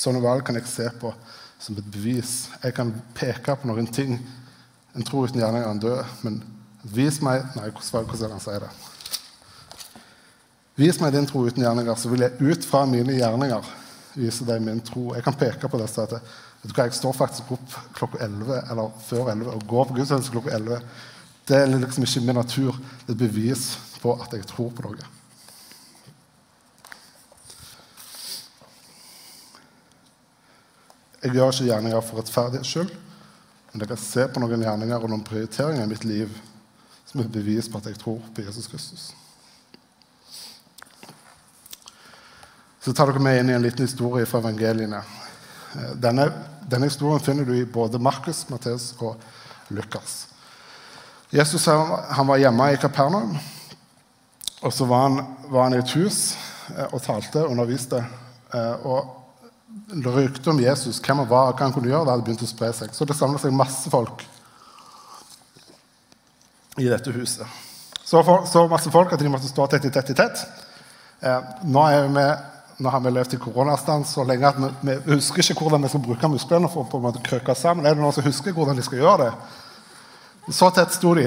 Sånne 0.00 0.22
valg 0.24 0.46
kan 0.46 0.56
jeg 0.56 0.68
se 0.70 0.86
på 1.00 1.10
som 1.60 1.76
et 1.76 1.90
bevis. 1.92 2.48
Jeg 2.62 2.74
kan 2.76 2.92
peke 3.16 3.56
på 3.58 3.68
noen 3.68 3.90
ting. 3.90 4.16
En 4.96 5.04
tro 5.06 5.26
uten 5.26 5.42
gjerninger 5.42 5.66
er 5.66 5.74
en 5.74 5.82
død, 5.82 6.14
men 6.24 6.38
vis 6.94 7.20
meg 7.22 7.44
Nei, 7.58 7.68
hvordan 7.68 8.24
er 8.24 8.32
han 8.32 8.42
sier 8.42 8.64
det? 8.64 8.70
Vis 10.80 10.96
meg 11.02 11.12
din 11.12 11.28
tro 11.28 11.42
uten 11.44 11.62
gjerninger, 11.62 11.98
så 11.98 12.08
vil 12.08 12.24
jeg 12.24 12.38
ut 12.40 12.64
fra 12.64 12.86
mine 12.88 13.18
gjerninger 13.18 13.68
vise 14.14 14.46
deg 14.46 14.62
min 14.64 14.80
tro. 14.84 15.10
Jeg 15.14 15.24
kan 15.26 15.36
peke 15.38 15.70
på 15.70 15.80
dette 15.80 16.06
at 16.06 16.16
vet 16.16 16.70
du 16.70 16.74
hva, 16.74 16.86
jeg 16.88 16.98
står 16.98 17.16
faktisk 17.16 17.54
opp 17.56 17.78
klokka 17.96 18.20
11 18.26 18.58
eller 18.72 18.90
før 19.06 19.30
11 19.32 19.54
og 19.54 19.64
går 19.70 19.88
på 19.88 19.96
gudstjeneste 20.00 20.34
klokka 20.34 20.56
11. 20.58 20.82
Det 21.48 21.56
er 21.56 21.72
liksom 21.72 22.06
ikke 22.06 22.24
min 22.26 22.38
natur. 22.38 22.76
Det 23.06 23.14
er 23.14 23.16
et 23.16 23.22
bevis 23.24 23.64
på 24.02 24.14
at 24.22 24.36
jeg 24.36 24.46
tror 24.50 24.70
på 24.74 24.86
noe. 24.86 25.08
Jeg 31.20 31.36
gjør 31.36 31.50
ikke 31.52 31.66
gjerninger 31.68 32.04
for 32.04 32.16
rettferdighets 32.16 32.70
skyld, 32.72 32.92
men 33.72 33.82
jeg 33.82 33.90
kan 33.90 33.98
se 34.00 34.22
på 34.32 34.40
noen 34.40 34.62
gjerninger 34.64 35.02
og 35.02 35.10
noen 35.12 35.24
prioriteringer 35.26 35.84
i 35.84 35.90
mitt 35.90 36.06
liv 36.08 36.32
som 37.10 37.20
et 37.20 37.32
bevis 37.32 37.68
på 37.68 37.80
at 37.80 37.90
jeg 37.90 37.98
tror 38.00 38.22
på 38.34 38.46
Jesus 38.46 38.70
Kristus. 38.70 39.10
Så 42.80 42.92
tar 42.92 43.10
dere 43.10 43.20
med 43.20 43.40
inn 43.40 43.50
i 43.50 43.52
en 43.52 43.62
liten 43.62 43.84
historie 43.84 44.26
fra 44.26 44.40
evangeliene. 44.40 45.02
Eh, 45.74 45.92
denne, 46.00 46.30
denne 46.64 46.88
historien 46.88 47.20
finner 47.20 47.44
du 47.44 47.52
i 47.58 47.66
både 47.68 48.00
Markus, 48.00 48.46
Matteus 48.48 48.94
og 48.98 49.20
Lukas. 49.68 50.26
Jesus 51.30 51.66
han 51.68 52.26
var 52.26 52.40
hjemme 52.40 52.72
i 52.72 52.80
Kapernaum. 52.80 53.36
Og 54.60 54.72
så 54.72 54.84
var 54.88 55.06
han, 55.08 55.20
var 55.52 55.68
han 55.68 55.76
i 55.76 55.82
et 55.82 55.92
hus 55.92 56.34
eh, 56.72 56.88
og 56.88 57.02
talte 57.04 57.44
og 57.44 57.52
underviste. 57.52 58.00
Eh, 58.54 58.88
og 58.88 59.16
ryktet 60.16 60.48
om 60.48 60.60
Jesus, 60.60 61.04
hvem 61.04 61.20
han 61.20 61.28
var, 61.28 61.52
hva 61.52 61.66
han 61.66 61.76
kunne 61.76 61.92
gjøre, 61.92 62.06
det 62.08 62.14
hadde 62.14 62.28
begynt 62.30 62.48
å 62.48 62.48
spre 62.48 62.72
seg. 62.76 62.96
Så 62.96 63.04
det 63.04 63.16
samla 63.18 63.42
seg 63.42 63.52
masse 63.56 63.92
folk 63.92 64.24
i 66.80 66.88
dette 66.88 67.12
huset. 67.12 67.44
Så, 68.00 68.24
for, 68.24 68.48
så 68.48 68.64
masse 68.72 68.90
folk 68.90 69.12
at 69.12 69.20
de 69.20 69.28
måtte 69.30 69.52
stå 69.52 69.68
tett 69.68 69.84
i 69.84 69.92
tett 69.92 70.10
i 70.10 70.16
tett. 70.16 70.46
nå 71.68 71.82
er 71.84 72.08
vi 72.08 72.24
nå 72.80 72.88
har 72.88 73.00
vi 73.04 73.10
levd 73.12 73.34
i 73.34 73.38
koronastand 73.40 74.06
så 74.08 74.24
lenge 74.24 74.48
at 74.48 74.58
vi, 74.58 74.68
vi, 74.88 75.14
husker 75.14 75.44
ikke 75.44 75.66
hvordan 75.66 75.82
vi 75.84 75.90
skal 75.92 76.02
bruke 76.04 76.30
musklene 76.32 76.68
for 76.72 76.86
å 76.86 76.88
på 76.88 76.96
en 76.96 77.04
måte 77.10 77.20
krøke 77.24 77.52
sammen. 77.58 77.84
Er 77.84 77.96
det 77.96 78.00
noen 78.00 78.14
som 78.16 78.24
husker 78.24 78.56
hvordan 78.56 78.78
de 78.78 78.84
skal 78.86 79.02
gjøre 79.02 79.26
det? 79.26 80.54
Så 80.56 80.70
tett 80.74 80.96
sto 80.96 81.12
de. 81.18 81.26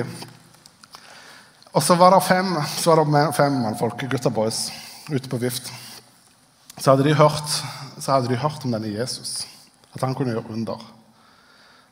Og 1.74 1.86
så 1.86 1.98
var 1.98 2.16
det 2.16 2.24
fem, 2.26 2.50
så 2.78 2.94
var 2.96 3.04
det 3.06 3.24
fem 3.38 3.62
mannfolk, 3.62 4.02
gutta 4.10 4.34
boys, 4.34 4.66
ute 5.10 5.30
på 5.30 5.40
vift. 5.42 5.70
Så 6.80 6.90
hadde, 6.90 7.06
de 7.06 7.14
hørt, 7.18 7.56
så 8.00 8.16
hadde 8.16 8.34
de 8.34 8.42
hørt 8.42 8.66
om 8.66 8.74
denne 8.74 8.90
Jesus, 8.90 9.46
at 9.94 10.02
han 10.02 10.18
kunne 10.18 10.34
gjøre 10.34 10.58
under. 10.58 10.82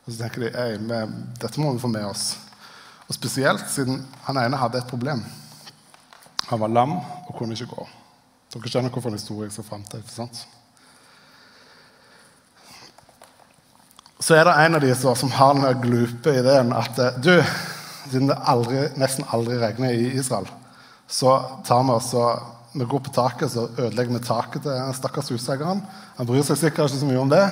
Og 0.02 0.10
så 0.10 0.18
tenker 0.24 0.48
de 0.48 0.52
Ei, 0.58 0.76
dette 1.38 1.62
må 1.62 1.70
vi 1.70 1.82
få 1.82 1.90
med 1.90 2.06
oss. 2.10 2.32
Og 3.06 3.14
Spesielt 3.14 3.70
siden 3.70 4.02
han 4.26 4.42
ene 4.42 4.58
hadde 4.58 4.82
et 4.82 4.90
problem. 4.90 5.22
Han 6.50 6.62
var 6.62 6.78
lam 6.80 6.98
og 6.98 7.36
kunne 7.38 7.54
ikke 7.54 7.70
gå. 7.70 7.90
Dere 8.52 8.68
skjønner 8.68 8.92
hvorfor 8.92 9.12
en 9.12 9.16
historie 9.16 9.48
jeg 9.48 9.56
skal 9.56 9.68
fram 9.68 9.84
til. 9.88 10.02
sant? 10.12 10.42
Så 14.22 14.36
er 14.36 14.46
det 14.46 14.54
en 14.54 14.78
av 14.78 14.82
de 14.84 14.94
som 14.94 15.30
har 15.34 15.54
den 15.58 15.80
glupe 15.82 16.34
ideen 16.38 16.74
at 16.76 16.98
eh, 17.00 17.16
du, 17.18 17.32
siden 18.04 18.30
det 18.30 18.38
aldri, 18.46 18.84
nesten 19.00 19.26
aldri 19.34 19.56
regner 19.58 19.96
i 19.96 20.12
Israel, 20.14 20.46
så 21.10 21.38
tar 21.66 21.82
vi 21.88 21.96
oss 21.96 22.12
og 22.14 22.50
vi 22.72 22.86
går 22.88 23.02
på 23.04 23.12
taket, 23.12 23.50
så 23.52 23.66
ødelegger 23.68 24.14
vi 24.14 24.24
taket 24.24 24.64
til 24.64 24.94
stakkars 24.96 25.28
huseieren. 25.32 25.82
Han 26.16 26.28
bryr 26.28 26.44
seg 26.46 26.56
sikkert 26.60 26.88
ikke 26.88 27.02
så 27.02 27.08
mye 27.08 27.20
om 27.20 27.32
det. 27.32 27.42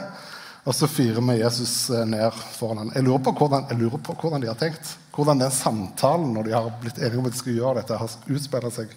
Og 0.69 0.77
så 0.77 0.89
firer 0.89 1.25
vi 1.25 1.41
Jesus 1.41 1.75
eh, 1.91 2.07
ned 2.09 2.37
foran 2.57 2.85
ham. 2.85 2.93
Jeg 2.95 3.05
lurer 3.05 3.23
på 3.25 3.35
hvordan, 3.37 3.67
lurer 3.81 4.01
på 4.05 4.17
hvordan 4.21 4.43
de 4.43 4.49
har 4.49 4.59
tenkt. 4.61 4.95
Hvordan 5.17 5.41
den 5.43 5.53
samtalen 5.53 6.33
når 6.37 6.49
de 6.49 6.55
har 6.57 6.73
blitt 6.81 7.01
enige 7.01 7.21
om 7.21 7.29
at 7.29 7.37
de 7.37 7.41
skal 7.41 7.57
gjøre 7.57 7.81
dette, 7.81 8.01
har 8.01 8.17
utspilt 8.37 8.77
seg. 8.77 8.93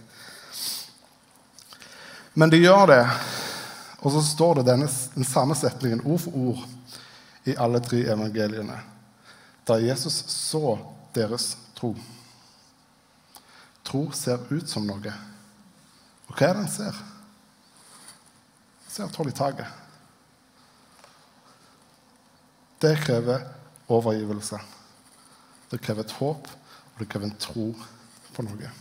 Men 2.34 2.50
de 2.50 2.64
gjør 2.64 2.88
det, 2.90 3.04
og 4.02 4.12
så 4.16 4.22
står 4.26 4.60
det 4.60 4.70
denne, 4.72 4.88
den 5.14 5.28
samme 5.28 5.56
setningen 5.58 6.02
ord 6.02 6.24
for 6.24 6.38
ord 6.50 6.64
i 7.46 7.56
alle 7.60 7.82
tre 7.84 8.02
evangeliene. 8.10 8.80
Da 9.68 9.78
Jesus 9.80 10.24
så 10.32 10.78
deres 11.16 11.54
tro. 11.78 11.94
Tro 13.84 14.08
ser 14.16 14.42
ut 14.50 14.70
som 14.70 14.88
noe. 14.88 15.14
Og 16.28 16.36
hva 16.36 16.50
er 16.50 16.58
det 16.58 16.66
en 16.66 16.72
ser? 16.74 17.02
Ser 18.90 19.12
troll 19.14 19.30
i 19.30 19.36
taket. 19.36 19.70
Det 22.84 22.96
krever 23.06 23.46
overgivelse. 23.94 24.58
Det 25.72 25.80
krever 25.82 26.04
et 26.04 26.16
håp, 26.18 26.50
og 26.50 27.00
det 27.00 27.08
krever 27.12 27.30
en 27.30 27.40
tro 27.40 27.70
på 28.34 28.46
noe. 28.46 28.74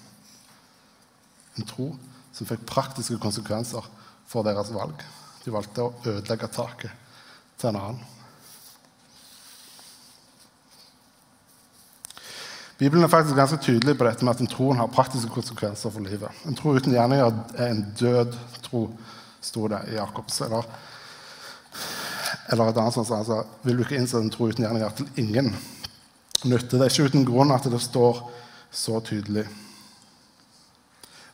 En 1.61 1.69
tro 1.69 1.93
som 2.33 2.49
fikk 2.49 2.64
praktiske 2.68 3.18
konsekvenser 3.23 3.87
for 4.29 4.47
deres 4.47 4.73
valg. 4.75 4.97
De 5.45 5.53
valgte 5.53 5.85
å 5.85 5.92
ødelegge 6.07 6.51
taket 6.53 6.90
til 7.61 7.73
en 7.73 7.81
annen. 7.81 8.03
Bibelen 12.83 13.05
er 13.05 13.11
faktisk 13.12 13.37
ganske 13.38 13.61
tydelig 13.62 13.95
på 13.95 14.07
dette 14.09 14.27
med 14.27 14.35
at 14.35 14.40
en 14.42 14.51
troen 14.51 14.81
har 14.81 14.88
praktiske 14.90 15.31
konsekvenser 15.31 15.92
for 15.95 16.03
livet. 16.03 16.40
En 16.49 16.57
tro 16.59 16.73
uten 16.75 16.95
gjerninger 16.95 17.37
er 17.55 17.68
en 17.68 17.83
død 18.01 18.38
tro, 18.64 18.81
sto 19.38 19.68
det 19.71 19.79
i 19.92 19.99
Jakobs. 20.01 20.40
Eller, 20.49 20.66
eller 22.51 22.73
et 22.73 22.81
annet 22.83 22.97
sånt 22.97 23.12
altså, 23.14 23.42
Vil 23.62 23.79
du 23.79 23.85
ikke 23.85 24.01
innse 24.01 24.18
en 24.18 24.33
tro 24.35 24.49
uten 24.51 24.66
gjerninger 24.66 24.97
til 24.99 25.23
ingen 25.23 25.53
nytte? 26.42 26.75
Det 26.75 26.88
er 26.88 26.90
ikke 26.90 27.12
uten 27.12 27.29
grunn 27.29 27.55
at 27.55 27.71
det 27.71 27.83
står 27.85 28.25
så 28.73 28.99
tydelig 29.05 29.47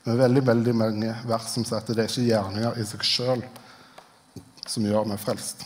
med 0.09 0.21
veldig 0.23 0.44
veldig 0.47 0.75
mange 0.77 1.14
vers 1.29 1.51
som 1.53 1.66
sier 1.66 1.83
at 1.83 1.90
det 1.90 2.01
er 2.01 2.09
ikke 2.09 2.29
gjerninger 2.29 2.79
i 2.81 2.87
seg 2.88 3.05
sjøl 3.05 3.42
som 4.68 4.87
gjør 4.87 5.09
meg 5.09 5.21
frelst. 5.21 5.64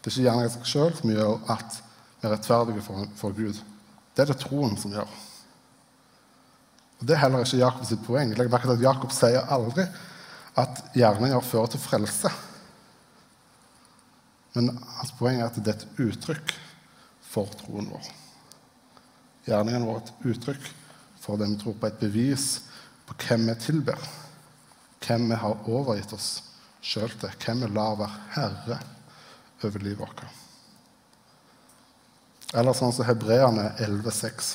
Det 0.00 0.08
er 0.08 0.14
ikke 0.14 0.24
gjerninger 0.26 0.48
i 0.48 0.54
seg 0.54 0.70
sjøl 0.70 0.94
som 0.96 1.12
gjør 1.12 1.34
at 1.52 1.76
vi 2.22 2.28
er 2.28 2.34
rettferdige 2.36 2.84
for, 2.86 3.04
for, 3.18 3.36
Gud. 3.36 3.60
Det 4.14 4.24
er 4.24 4.30
det 4.30 4.38
troen 4.40 4.76
som 4.80 4.94
gjør. 4.94 5.12
Og 7.00 7.06
Det 7.08 7.16
er 7.16 7.22
heller 7.24 7.44
ikke 7.44 7.60
Jakobs 7.60 7.94
poeng. 8.06 8.34
Legg 8.38 8.50
merke 8.52 8.70
til 8.70 8.78
at 8.78 8.86
Jakob 8.86 9.14
sier 9.14 9.52
aldri 9.52 9.86
at 10.62 10.82
gjerninger 10.96 11.44
fører 11.44 11.72
til 11.72 11.82
frelse. 11.82 12.30
Men 14.56 14.76
hans 14.98 15.12
poeng 15.18 15.40
er 15.40 15.48
at 15.48 15.58
det 15.58 15.72
er 15.74 15.80
et 15.80 16.04
uttrykk 16.06 16.54
for 17.32 17.52
troen 17.64 17.88
vår. 17.90 18.12
Gjerningene 19.48 19.88
våre 19.88 20.04
er 20.04 20.06
et 20.06 20.30
uttrykk 20.32 20.70
for 21.22 21.38
det 21.38 21.48
vi 21.52 21.58
tror 21.60 21.78
på, 21.78 21.86
et 21.88 22.00
bevis 22.02 22.46
på 23.06 23.16
hvem 23.26 23.46
vi 23.50 23.58
tilber. 23.62 24.08
Hvem 25.02 25.28
vi 25.30 25.38
har 25.38 25.68
overgitt 25.70 26.14
oss 26.16 26.30
sjøl 26.82 27.10
til. 27.18 27.34
Hvem 27.44 27.64
vi 27.64 27.70
lar 27.74 27.98
være 28.00 28.22
herre 28.36 28.78
over 29.62 29.84
livet 29.84 30.02
vårt. 30.02 30.24
Eller 32.52 32.76
sånn 32.76 32.92
som 32.92 33.06
Hebreerne 33.08 33.70
11,6 33.80 34.50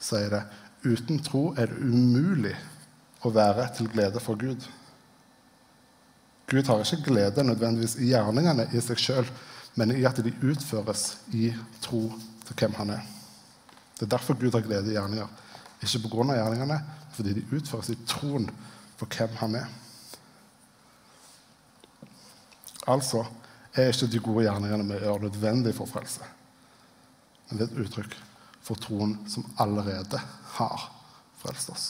sier 0.00 0.30
det. 0.32 0.42
Uten 0.86 1.18
tro 1.24 1.50
er 1.58 1.72
det 1.72 1.82
umulig 1.82 2.54
å 3.26 3.32
være 3.34 3.66
til 3.76 3.90
glede 3.90 4.22
for 4.22 4.38
Gud. 4.38 4.62
Gud 6.46 6.68
har 6.70 6.84
ikke 6.84 7.10
glede 7.10 7.42
nødvendigvis 7.42 7.96
i 7.98 8.12
gjerningene 8.12 8.68
i 8.70 8.82
seg 8.84 9.00
sjøl, 9.02 9.26
men 9.74 9.92
i 9.96 10.04
at 10.06 10.20
de 10.22 10.32
utføres 10.46 11.16
i 11.34 11.50
tro 11.82 12.06
til 12.46 12.60
hvem 12.60 12.76
han 12.78 12.94
er. 12.94 13.02
Det 13.96 14.06
er 14.06 14.12
derfor 14.14 14.38
Gud 14.38 14.54
har 14.54 14.62
glede 14.64 14.92
i 14.92 14.94
gjerninger. 14.94 15.26
Ikke 15.82 16.08
pga. 16.08 16.24
gjerningene, 16.32 16.78
fordi 17.12 17.34
de 17.34 17.56
utføres 17.56 17.90
i 17.90 17.98
troen 18.06 18.48
på 18.98 19.08
hvem 19.16 19.36
han 19.40 19.54
er. 19.54 19.66
Altså 22.86 23.24
er 23.74 23.92
ikke 23.92 24.08
de 24.12 24.22
gode 24.22 24.46
gjerningene 24.46 24.86
vi 24.88 25.02
gjør, 25.02 25.18
nødvendig 25.26 25.74
for 25.74 25.90
frelse. 25.90 26.24
Men 27.48 27.58
det 27.58 27.66
er 27.66 27.72
et 27.72 27.84
uttrykk 27.86 28.16
for 28.66 28.80
troen 28.82 29.18
som 29.30 29.46
allerede 29.62 30.20
har 30.56 30.88
frelst 31.42 31.70
oss. 31.70 31.86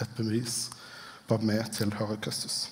Et 0.00 0.16
bevis 0.16 0.66
på 1.26 1.36
at 1.36 1.44
vi 1.44 1.58
tilhører 1.72 2.20
Kristus. 2.22 2.68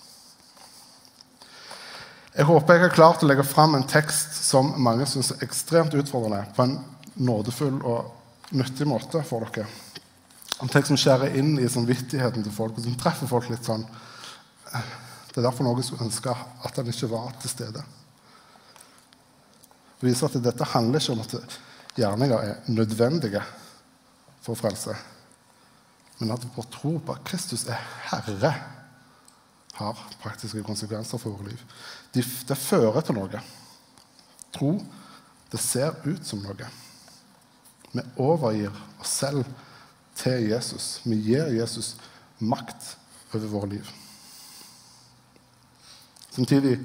Jeg 2.34 2.46
håper 2.48 2.74
jeg 2.74 2.82
har 2.82 2.94
klart 2.94 3.22
å 3.22 3.28
legge 3.28 3.44
fram 3.46 3.76
en 3.76 3.86
tekst 3.86 4.34
som 4.48 4.72
mange 4.82 5.06
syns 5.06 5.30
er 5.34 5.44
ekstremt 5.46 5.94
utfordrende, 5.94 6.42
på 6.56 6.66
en 6.66 6.78
nådefull 7.14 7.78
og 7.86 8.10
nyttig 8.52 8.86
måte 8.88 9.22
for 9.26 9.46
dere. 9.48 9.66
En 10.62 10.70
tekst 10.70 10.92
som 10.92 10.98
skjærer 11.00 11.34
inn 11.38 11.56
i 11.58 11.68
samvittigheten 11.70 12.44
til 12.44 12.54
folk, 12.54 12.76
og 12.78 12.84
som 12.86 12.96
treffer 12.98 13.30
folk 13.30 13.48
litt 13.50 13.66
sånn. 13.66 13.84
Det 14.70 15.40
er 15.40 15.46
derfor 15.48 15.66
noen 15.66 15.82
skulle 15.82 16.06
ønske 16.06 16.30
at 16.30 16.78
han 16.78 16.90
ikke 16.90 17.10
var 17.10 17.32
til 17.42 17.50
stede. 17.50 17.82
Det 19.98 20.06
viser 20.06 20.28
at 20.28 20.44
dette 20.44 20.68
handler 20.74 21.02
ikke 21.02 21.16
om 21.16 21.24
at 21.24 21.58
gjerninger 21.98 22.38
er 22.38 22.70
nødvendige 22.70 23.42
for 24.44 24.58
frelse, 24.58 24.94
men 26.20 26.34
at 26.34 26.46
vår 26.54 26.70
tro 26.70 26.94
på 27.02 27.14
at 27.16 27.26
Kristus 27.26 27.66
er 27.70 27.80
Herre, 28.10 28.54
har 29.74 30.02
praktiske 30.22 30.62
konsekvenser 30.62 31.18
for 31.18 31.34
vårt 31.34 31.50
liv. 31.50 31.62
Det 32.14 32.58
fører 32.58 33.02
til 33.02 33.16
noe. 33.18 33.40
Tro, 34.54 34.76
det 35.50 35.58
ser 35.58 35.96
ut 36.06 36.22
som 36.22 36.44
noe. 36.44 36.68
Vi 37.94 38.02
overgir 38.18 38.74
oss 39.00 39.12
selv 39.22 39.44
til 40.18 40.50
Jesus. 40.50 40.98
Vi 41.06 41.18
gir 41.22 41.52
Jesus 41.54 41.94
makt 42.42 42.96
over 43.34 43.46
vårt 43.46 43.68
liv. 43.68 43.90
Samtidig 46.34 46.80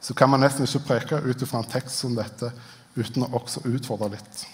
så 0.00 0.14
kan 0.14 0.28
man 0.30 0.40
nesten 0.40 0.68
ikke 0.68 0.86
preke 0.86 1.20
ut 1.24 1.48
fra 1.48 1.60
en 1.60 1.70
tekst 1.72 2.02
som 2.02 2.16
dette 2.16 2.52
uten 2.96 3.24
å 3.24 3.30
også 3.40 3.62
utfordre 3.68 4.10
litt. 4.12 4.44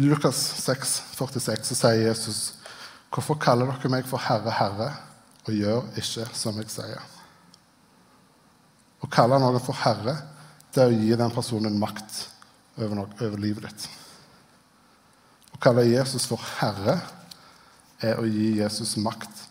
I 0.00 0.08
Lukas 0.10 0.36
6, 0.64 0.94
46 1.14 1.68
så 1.70 1.74
sier 1.78 2.08
Jesus, 2.08 2.54
'Hvorfor 3.10 3.38
kaller 3.38 3.66
dere 3.66 3.88
meg 3.88 4.06
for 4.06 4.18
Herre, 4.18 4.50
Herre, 4.50 4.96
og 5.46 5.54
gjør 5.54 5.84
ikke 5.96 6.26
som 6.34 6.56
jeg 6.58 6.68
sier?' 6.68 7.10
Å 9.04 9.06
kalle 9.06 9.38
noen 9.38 9.60
for 9.60 9.72
Herre, 9.72 10.16
det 10.74 10.82
er 10.82 10.90
å 10.90 10.96
gi 10.98 11.16
den 11.18 11.34
personen 11.34 11.76
makt 11.78 12.24
over, 12.76 12.96
noe, 12.98 13.10
over 13.22 13.38
livet 13.40 13.68
ditt. 13.68 13.86
Å 15.54 15.60
kalle 15.62 15.86
Jesus 15.86 16.26
for 16.26 16.42
Herre 16.58 16.98
er 18.02 18.18
å 18.18 18.26
gi 18.26 18.56
Jesus 18.58 18.96
makt 18.98 19.44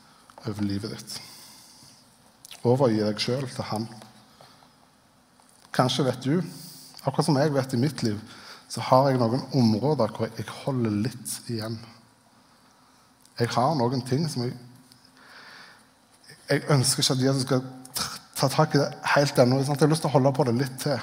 over 0.44 0.66
livet 0.68 0.92
ditt. 0.98 1.16
Overgi 2.68 3.00
deg 3.04 3.20
sjøl 3.24 3.48
til 3.48 3.68
Han. 3.72 3.88
Kanskje 5.74 6.06
vet 6.08 6.28
du, 6.28 6.36
akkurat 7.04 7.28
som 7.28 7.40
jeg 7.40 7.54
vet 7.56 7.74
i 7.76 7.80
mitt 7.82 8.04
liv, 8.06 8.20
så 8.70 8.84
har 8.90 9.10
jeg 9.10 9.22
noen 9.22 9.44
områder 9.56 10.12
hvor 10.16 10.30
jeg 10.30 10.46
holder 10.64 11.00
litt 11.06 11.34
igjen. 11.52 11.80
Jeg 13.40 13.50
har 13.56 13.74
noen 13.80 14.04
ting 14.06 14.28
som 14.30 14.46
jeg 14.46 14.60
Jeg 16.50 16.66
ønsker 16.70 17.02
ikke 17.02 17.16
at 17.16 17.22
Jesus 17.24 17.46
skal 17.48 17.62
ta 18.44 18.50
tak 18.52 18.76
i 18.76 18.82
det 18.82 18.92
helt 19.16 19.38
ennå. 19.40 19.62
Jeg 19.62 19.80
har 19.80 19.92
lyst 19.92 20.04
til 20.04 20.12
å 20.12 20.18
holde 20.18 20.32
på 20.36 20.46
det 20.50 20.56
litt 20.60 20.80
til. 20.84 21.00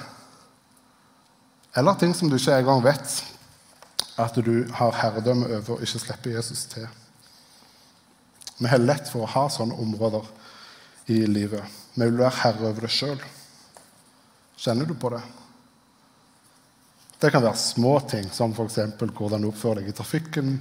Eller 1.80 1.96
ting 1.96 2.12
som 2.16 2.28
du 2.28 2.36
ikke 2.36 2.58
engang 2.60 2.82
vet 2.84 3.20
at 4.20 4.36
du 4.44 4.66
har 4.76 4.96
herredømme 5.00 5.48
over 5.48 5.78
og 5.78 5.84
ikke 5.84 6.02
slipper 6.02 6.34
Jesus 6.34 6.66
til. 6.68 6.88
Vi 8.60 8.68
har 8.68 8.82
lett 8.82 9.08
for 9.08 9.24
å 9.24 9.30
ha 9.32 9.46
sånne 9.48 9.78
områder 9.80 10.26
i 11.14 11.22
livet. 11.30 11.64
Vi 11.94 12.04
vil 12.04 12.18
være 12.20 12.42
herre 12.42 12.68
over 12.68 12.84
det 12.84 12.92
sjøl. 12.92 13.22
Kjenner 14.60 14.90
du 14.90 14.92
på 15.00 15.14
det? 15.14 15.22
Det 17.20 17.30
kan 17.32 17.44
være 17.44 17.60
små 17.60 17.94
ting, 18.08 18.28
som 18.32 18.52
f.eks. 18.52 18.78
hvordan 19.00 19.40
du 19.40 19.48
oppfører 19.48 19.80
deg 19.80 19.92
i 19.92 19.96
trafikken. 19.96 20.54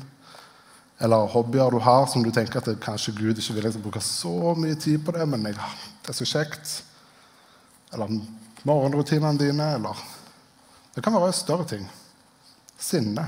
Eller 0.99 1.27
hobbyer 1.31 1.71
du 1.71 1.79
har 1.83 2.07
som 2.11 2.23
du 2.23 2.31
tenker 2.35 2.59
at 2.59 2.79
kanskje 2.83 3.15
Gud 3.15 3.39
ikke 3.39 3.55
vil 3.57 3.81
bruke 3.83 4.03
så 4.03 4.55
mye 4.55 4.75
tid 4.79 5.03
på 5.03 5.15
det, 5.15 5.27
men 5.27 5.47
jeg, 5.47 5.59
det 6.09 6.15
er 6.15 6.25
så 6.25 6.25
kjekt. 6.25 6.69
Eller 7.93 8.09
morgenrutinene 8.65 9.37
dine. 9.37 9.67
Eller 9.77 9.99
Det 10.95 11.03
kan 11.05 11.13
være 11.13 11.35
større 11.37 11.67
ting. 11.69 11.85
Sinne 12.81 13.27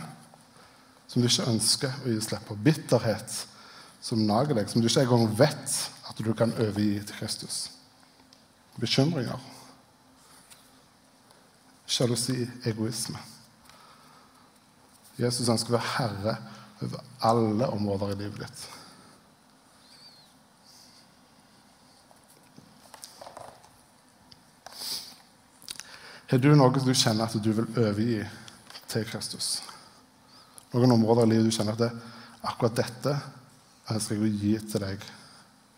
som 1.05 1.21
du 1.21 1.27
ikke 1.27 1.45
ønsker 1.51 1.93
å 2.01 2.09
gi 2.09 2.23
slipp 2.25 2.47
på. 2.49 2.57
Bitterhet 2.57 3.35
som 4.01 4.25
nager 4.25 4.57
deg, 4.57 4.71
som 4.71 4.81
du 4.81 4.89
ikke 4.89 5.03
engang 5.05 5.29
vet 5.37 5.77
at 6.09 6.17
du 6.25 6.33
kan 6.33 6.55
overgi 6.57 6.97
til 7.05 7.19
Kristus. 7.19 7.61
Bekymringer. 8.81 9.37
Sjalusi, 11.85 12.47
egoisme. 12.65 13.21
Jesus 15.21 15.53
ønsker 15.53 15.75
å 15.75 15.77
være 15.77 15.97
herre 15.99 16.37
over 16.81 17.09
alle 17.29 17.73
områder 17.77 18.15
i 18.15 18.21
livet 18.23 18.47
ditt. 18.47 18.69
Har 26.31 26.39
du 26.39 26.53
noe 26.55 26.71
du 26.79 26.93
kjenner 26.95 27.27
at 27.27 27.33
du 27.43 27.49
vil 27.51 27.65
overgi 27.75 28.21
til 28.87 29.01
Kristus? 29.03 29.57
Noen 30.71 30.93
områder 30.95 31.25
i 31.25 31.33
livet 31.33 31.49
du 31.49 31.51
kjenner 31.51 31.75
at 31.75 31.81
det, 31.81 31.89
akkurat 32.47 32.77
dette 32.77 33.15
ønsker 33.91 34.15
jeg 34.15 34.23
å 34.23 34.29
gi 34.39 34.53
til 34.71 34.85
deg, 34.85 35.03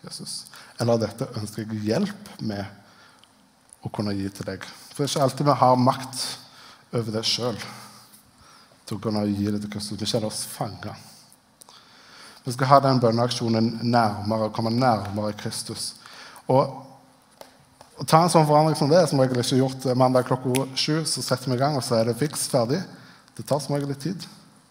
Jesus. 0.04 0.36
Eller 0.78 1.00
dette 1.02 1.26
ønsker 1.40 1.64
jeg 1.64 1.82
hjelp 1.88 2.30
med 2.46 3.82
å 3.82 3.90
kunne 3.90 4.14
gi 4.14 4.30
til 4.30 4.46
deg. 4.52 4.62
For 4.92 5.02
det 5.02 5.08
er 5.08 5.10
ikke 5.16 5.26
alltid 5.26 5.50
vi 5.50 5.58
har 5.64 5.82
makt 5.88 6.22
over 7.00 7.18
det 7.18 7.24
sjøl 7.26 7.58
til 8.86 9.00
å 9.00 9.02
kunne 9.08 9.26
gi 9.26 9.50
det 9.50 9.64
til 9.64 9.74
Kristus. 9.74 9.98
Vi 9.98 10.06
kjenner 10.06 10.30
oss 10.30 10.44
fanga. 10.46 10.94
Vi 12.46 12.54
skal 12.54 12.70
ha 12.76 12.82
den 12.86 13.02
bønneaksjonen 13.02 13.80
nærmere, 13.90 14.52
komme 14.54 14.70
nærmere 14.70 15.34
Kristus. 15.42 15.96
Og 16.46 16.78
å 17.94 18.04
ta 18.08 18.24
en 18.24 18.32
sånn 18.32 18.46
forandring 18.48 18.76
som 18.78 18.90
det, 18.90 19.04
som 19.06 19.20
regel 19.22 19.38
ikke 19.42 19.60
gjort 19.60 19.84
mandag 19.98 20.26
klokka 20.26 20.66
sju, 20.78 21.04
så 21.06 21.22
setter 21.22 21.52
vi 21.52 21.58
i 21.58 21.60
gang, 21.60 21.76
og 21.78 21.84
så 21.86 22.00
er 22.00 22.08
det 22.08 22.16
fiks 22.18 22.48
ferdig. 22.50 22.80
Det 23.36 23.46
tar 23.46 23.60
som 23.62 23.76
regel 23.76 23.92
litt 23.92 24.02
tid 24.02 24.26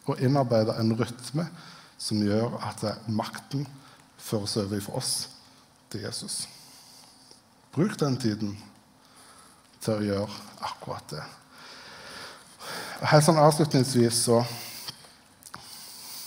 å 0.10 0.18
innarbeide 0.20 0.76
en 0.80 0.92
rytme 1.00 1.46
som 2.02 2.20
gjør 2.20 2.58
at 2.68 2.84
makten 3.08 3.64
føres 4.20 4.58
over 4.60 4.84
fra 4.84 5.00
oss 5.00 5.14
til 5.92 6.04
Jesus. 6.04 6.44
Bruk 7.74 7.96
den 8.00 8.18
tiden 8.20 8.58
til 9.84 9.96
å 9.96 10.08
gjøre 10.08 10.42
akkurat 10.68 11.16
det. 11.16 11.24
Helt 13.04 13.26
sånn 13.26 13.42
avslutningsvis 13.42 14.22
så 14.30 14.44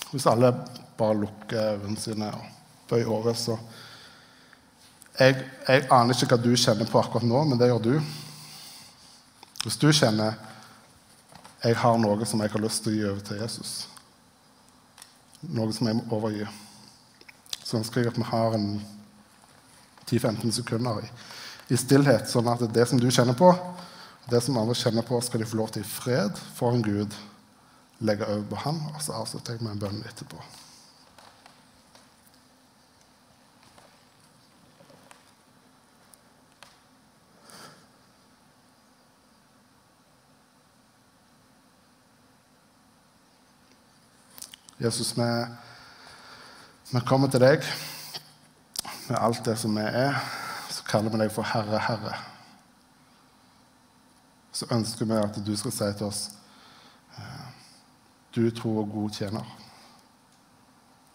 Hvis 0.07 0.25
alle 0.31 0.53
bare 0.97 1.17
lukker 1.19 1.75
øynene 1.75 1.99
sine 2.01 2.29
og 2.33 2.45
bøyer 2.89 3.09
over, 3.11 3.35
så 3.35 3.57
jeg, 5.19 5.43
jeg, 5.69 5.87
aner 5.91 6.15
ikke 6.15 6.35
hva 6.35 6.41
du 6.43 6.53
kjenner 6.57 6.89
på 6.91 7.01
akkurat 7.01 7.27
nå, 7.27 7.43
men 7.51 7.61
det 7.61 7.71
gjør 7.71 7.85
du. 7.85 7.93
Hvis 9.65 9.81
du 9.81 9.91
kjenner 9.91 10.37
jeg 11.65 11.77
har 11.81 11.99
noe 11.99 12.27
som 12.29 12.43
jeg 12.45 12.53
har 12.53 12.63
lyst 12.63 12.85
til 12.85 12.93
å 12.93 12.97
gi 12.97 13.07
over 13.11 13.23
til 13.27 13.41
Jesus 13.41 13.77
noe 15.55 15.73
som 15.75 15.89
jeg 15.89 15.99
må 15.99 16.05
overgi. 16.17 16.47
Så 17.63 17.79
ønsker 17.81 18.03
jeg 18.03 18.13
at 18.13 18.19
vi 18.19 18.27
har 18.29 18.57
en 18.57 18.69
10-15 20.07 20.55
sekunder 20.61 21.03
i, 21.03 21.09
i, 21.75 21.79
stillhet, 21.79 22.29
sånn 22.31 22.49
at 22.51 22.65
det 22.73 22.87
som 22.89 23.01
du 23.01 23.09
kjenner 23.11 23.37
på, 23.39 23.51
og 23.51 24.29
det 24.31 24.43
som 24.43 24.59
andre 24.59 24.77
kjenner 24.79 25.07
på, 25.07 25.19
skal 25.23 25.43
de 25.43 25.49
få 25.49 25.61
lov 25.61 25.73
til 25.75 25.85
i 25.85 25.89
fred 25.89 26.39
for 26.57 26.75
en 26.75 26.85
Gud 26.85 27.15
legge 28.07 28.29
over 28.29 28.47
på 28.51 28.63
ham, 28.67 28.81
og 28.93 29.03
så 29.03 29.17
avslutter 29.19 29.57
jeg 29.57 29.65
med 29.65 29.77
en 29.77 29.85
bønn 29.87 30.07
etterpå. 30.07 30.41
Jesus, 44.81 45.19
vi, 45.19 45.47
vi 46.93 47.01
kommer 47.09 47.31
til 47.33 47.41
deg 47.41 47.63
med 49.07 49.17
alt 49.17 49.45
det 49.47 49.55
som 49.57 49.73
vi 49.73 49.85
er. 49.89 50.19
Så 50.69 50.85
kaller 50.85 51.15
vi 51.15 51.21
deg 51.23 51.31
for 51.33 51.49
Herre, 51.49 51.79
Herre. 51.81 52.17
Så 54.53 54.69
ønsker 54.77 55.09
vi 55.09 55.17
at 55.17 55.39
du 55.47 55.55
skal 55.57 55.73
si 55.73 55.89
til 55.99 56.11
oss 56.11 56.27
Du 58.37 58.51
tro 58.53 58.75
og 58.83 58.91
god 58.93 59.15
tjener. 59.17 59.47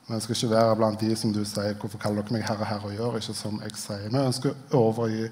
Vi 0.07 0.15
ønsker 0.17 0.33
ikke 0.33 0.49
være 0.55 0.75
blant 0.79 0.99
de 0.99 1.15
som 1.15 1.33
du 1.33 1.43
sier 1.45 1.75
'Hvorfor 1.77 2.01
kaller 2.01 2.23
dere 2.23 2.33
meg 2.33 2.47
Herre, 2.47 2.65
Herre?' 2.65 2.89
og 2.89 2.95
gjør 2.97 3.15
ikke 3.17 3.33
som 3.33 3.61
jeg 3.61 3.75
sier. 3.75 4.09
Vi 4.09 4.17
ønsker 4.17 4.55
å 4.73 4.81
overgi 4.89 5.29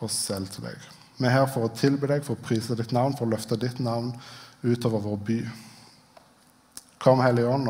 oss 0.00 0.12
selv 0.12 0.46
til 0.48 0.64
deg. 0.64 0.78
Vi 1.18 1.26
er 1.26 1.30
her 1.30 1.46
for 1.46 1.66
å 1.66 1.74
tilbe 1.74 2.06
deg, 2.06 2.24
for 2.24 2.34
å 2.34 2.42
prise 2.46 2.76
ditt 2.76 2.92
navn, 2.92 3.16
for 3.16 3.26
å 3.26 3.30
løfte 3.30 3.56
ditt 3.56 3.80
navn 3.80 4.14
utover 4.62 5.00
vår 5.00 5.16
by. 5.16 5.42
Kom, 7.02 7.20
Hellige 7.20 7.48
Ånd, 7.50 7.68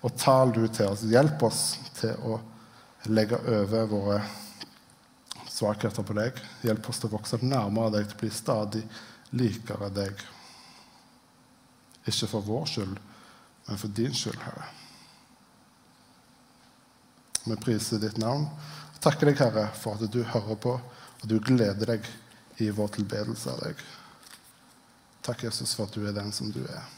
og, 0.00 0.14
tal 0.18 0.50
du 0.52 0.64
til 0.66 0.90
oss. 0.90 1.04
Hjelp 1.06 1.42
oss 1.46 1.62
til 1.98 2.16
å 2.26 2.40
legge 3.06 3.38
over 3.38 3.86
våre 3.90 4.16
svakheter 5.46 6.02
på 6.02 6.16
deg. 6.18 6.40
Hjelp 6.66 6.88
oss 6.90 6.98
til 6.98 7.10
å 7.10 7.14
vokse 7.14 7.38
nærmere 7.42 7.98
deg, 7.98 8.08
til 8.08 8.18
å 8.18 8.22
bli 8.24 8.32
stadig 8.34 8.82
likere 9.38 9.92
deg. 9.94 10.26
Ikke 12.08 12.30
for 12.30 12.46
vår 12.50 12.66
skyld, 12.72 12.98
men 13.68 13.80
for 13.80 13.94
din 13.94 14.16
skyld, 14.16 14.42
Herre. 14.42 14.66
Vi 17.46 17.56
priser 17.62 18.02
ditt 18.02 18.18
navn. 18.18 18.48
og 18.50 19.00
Takker 19.04 19.30
deg, 19.30 19.38
Herre, 19.38 19.68
for 19.78 19.94
at 19.94 20.12
du 20.12 20.22
hører 20.34 20.58
på, 20.58 20.74
og 21.22 21.30
du 21.30 21.38
gleder 21.38 21.94
deg 21.94 22.10
i 22.58 22.72
vår 22.74 22.96
tilbedelse 22.98 23.54
av 23.54 23.62
deg. 23.68 23.88
Takk, 25.22 25.46
Jesus, 25.46 25.78
for 25.78 25.86
at 25.86 25.94
du 25.94 26.08
er 26.08 26.16
den 26.16 26.34
som 26.34 26.50
du 26.50 26.64
er. 26.66 26.97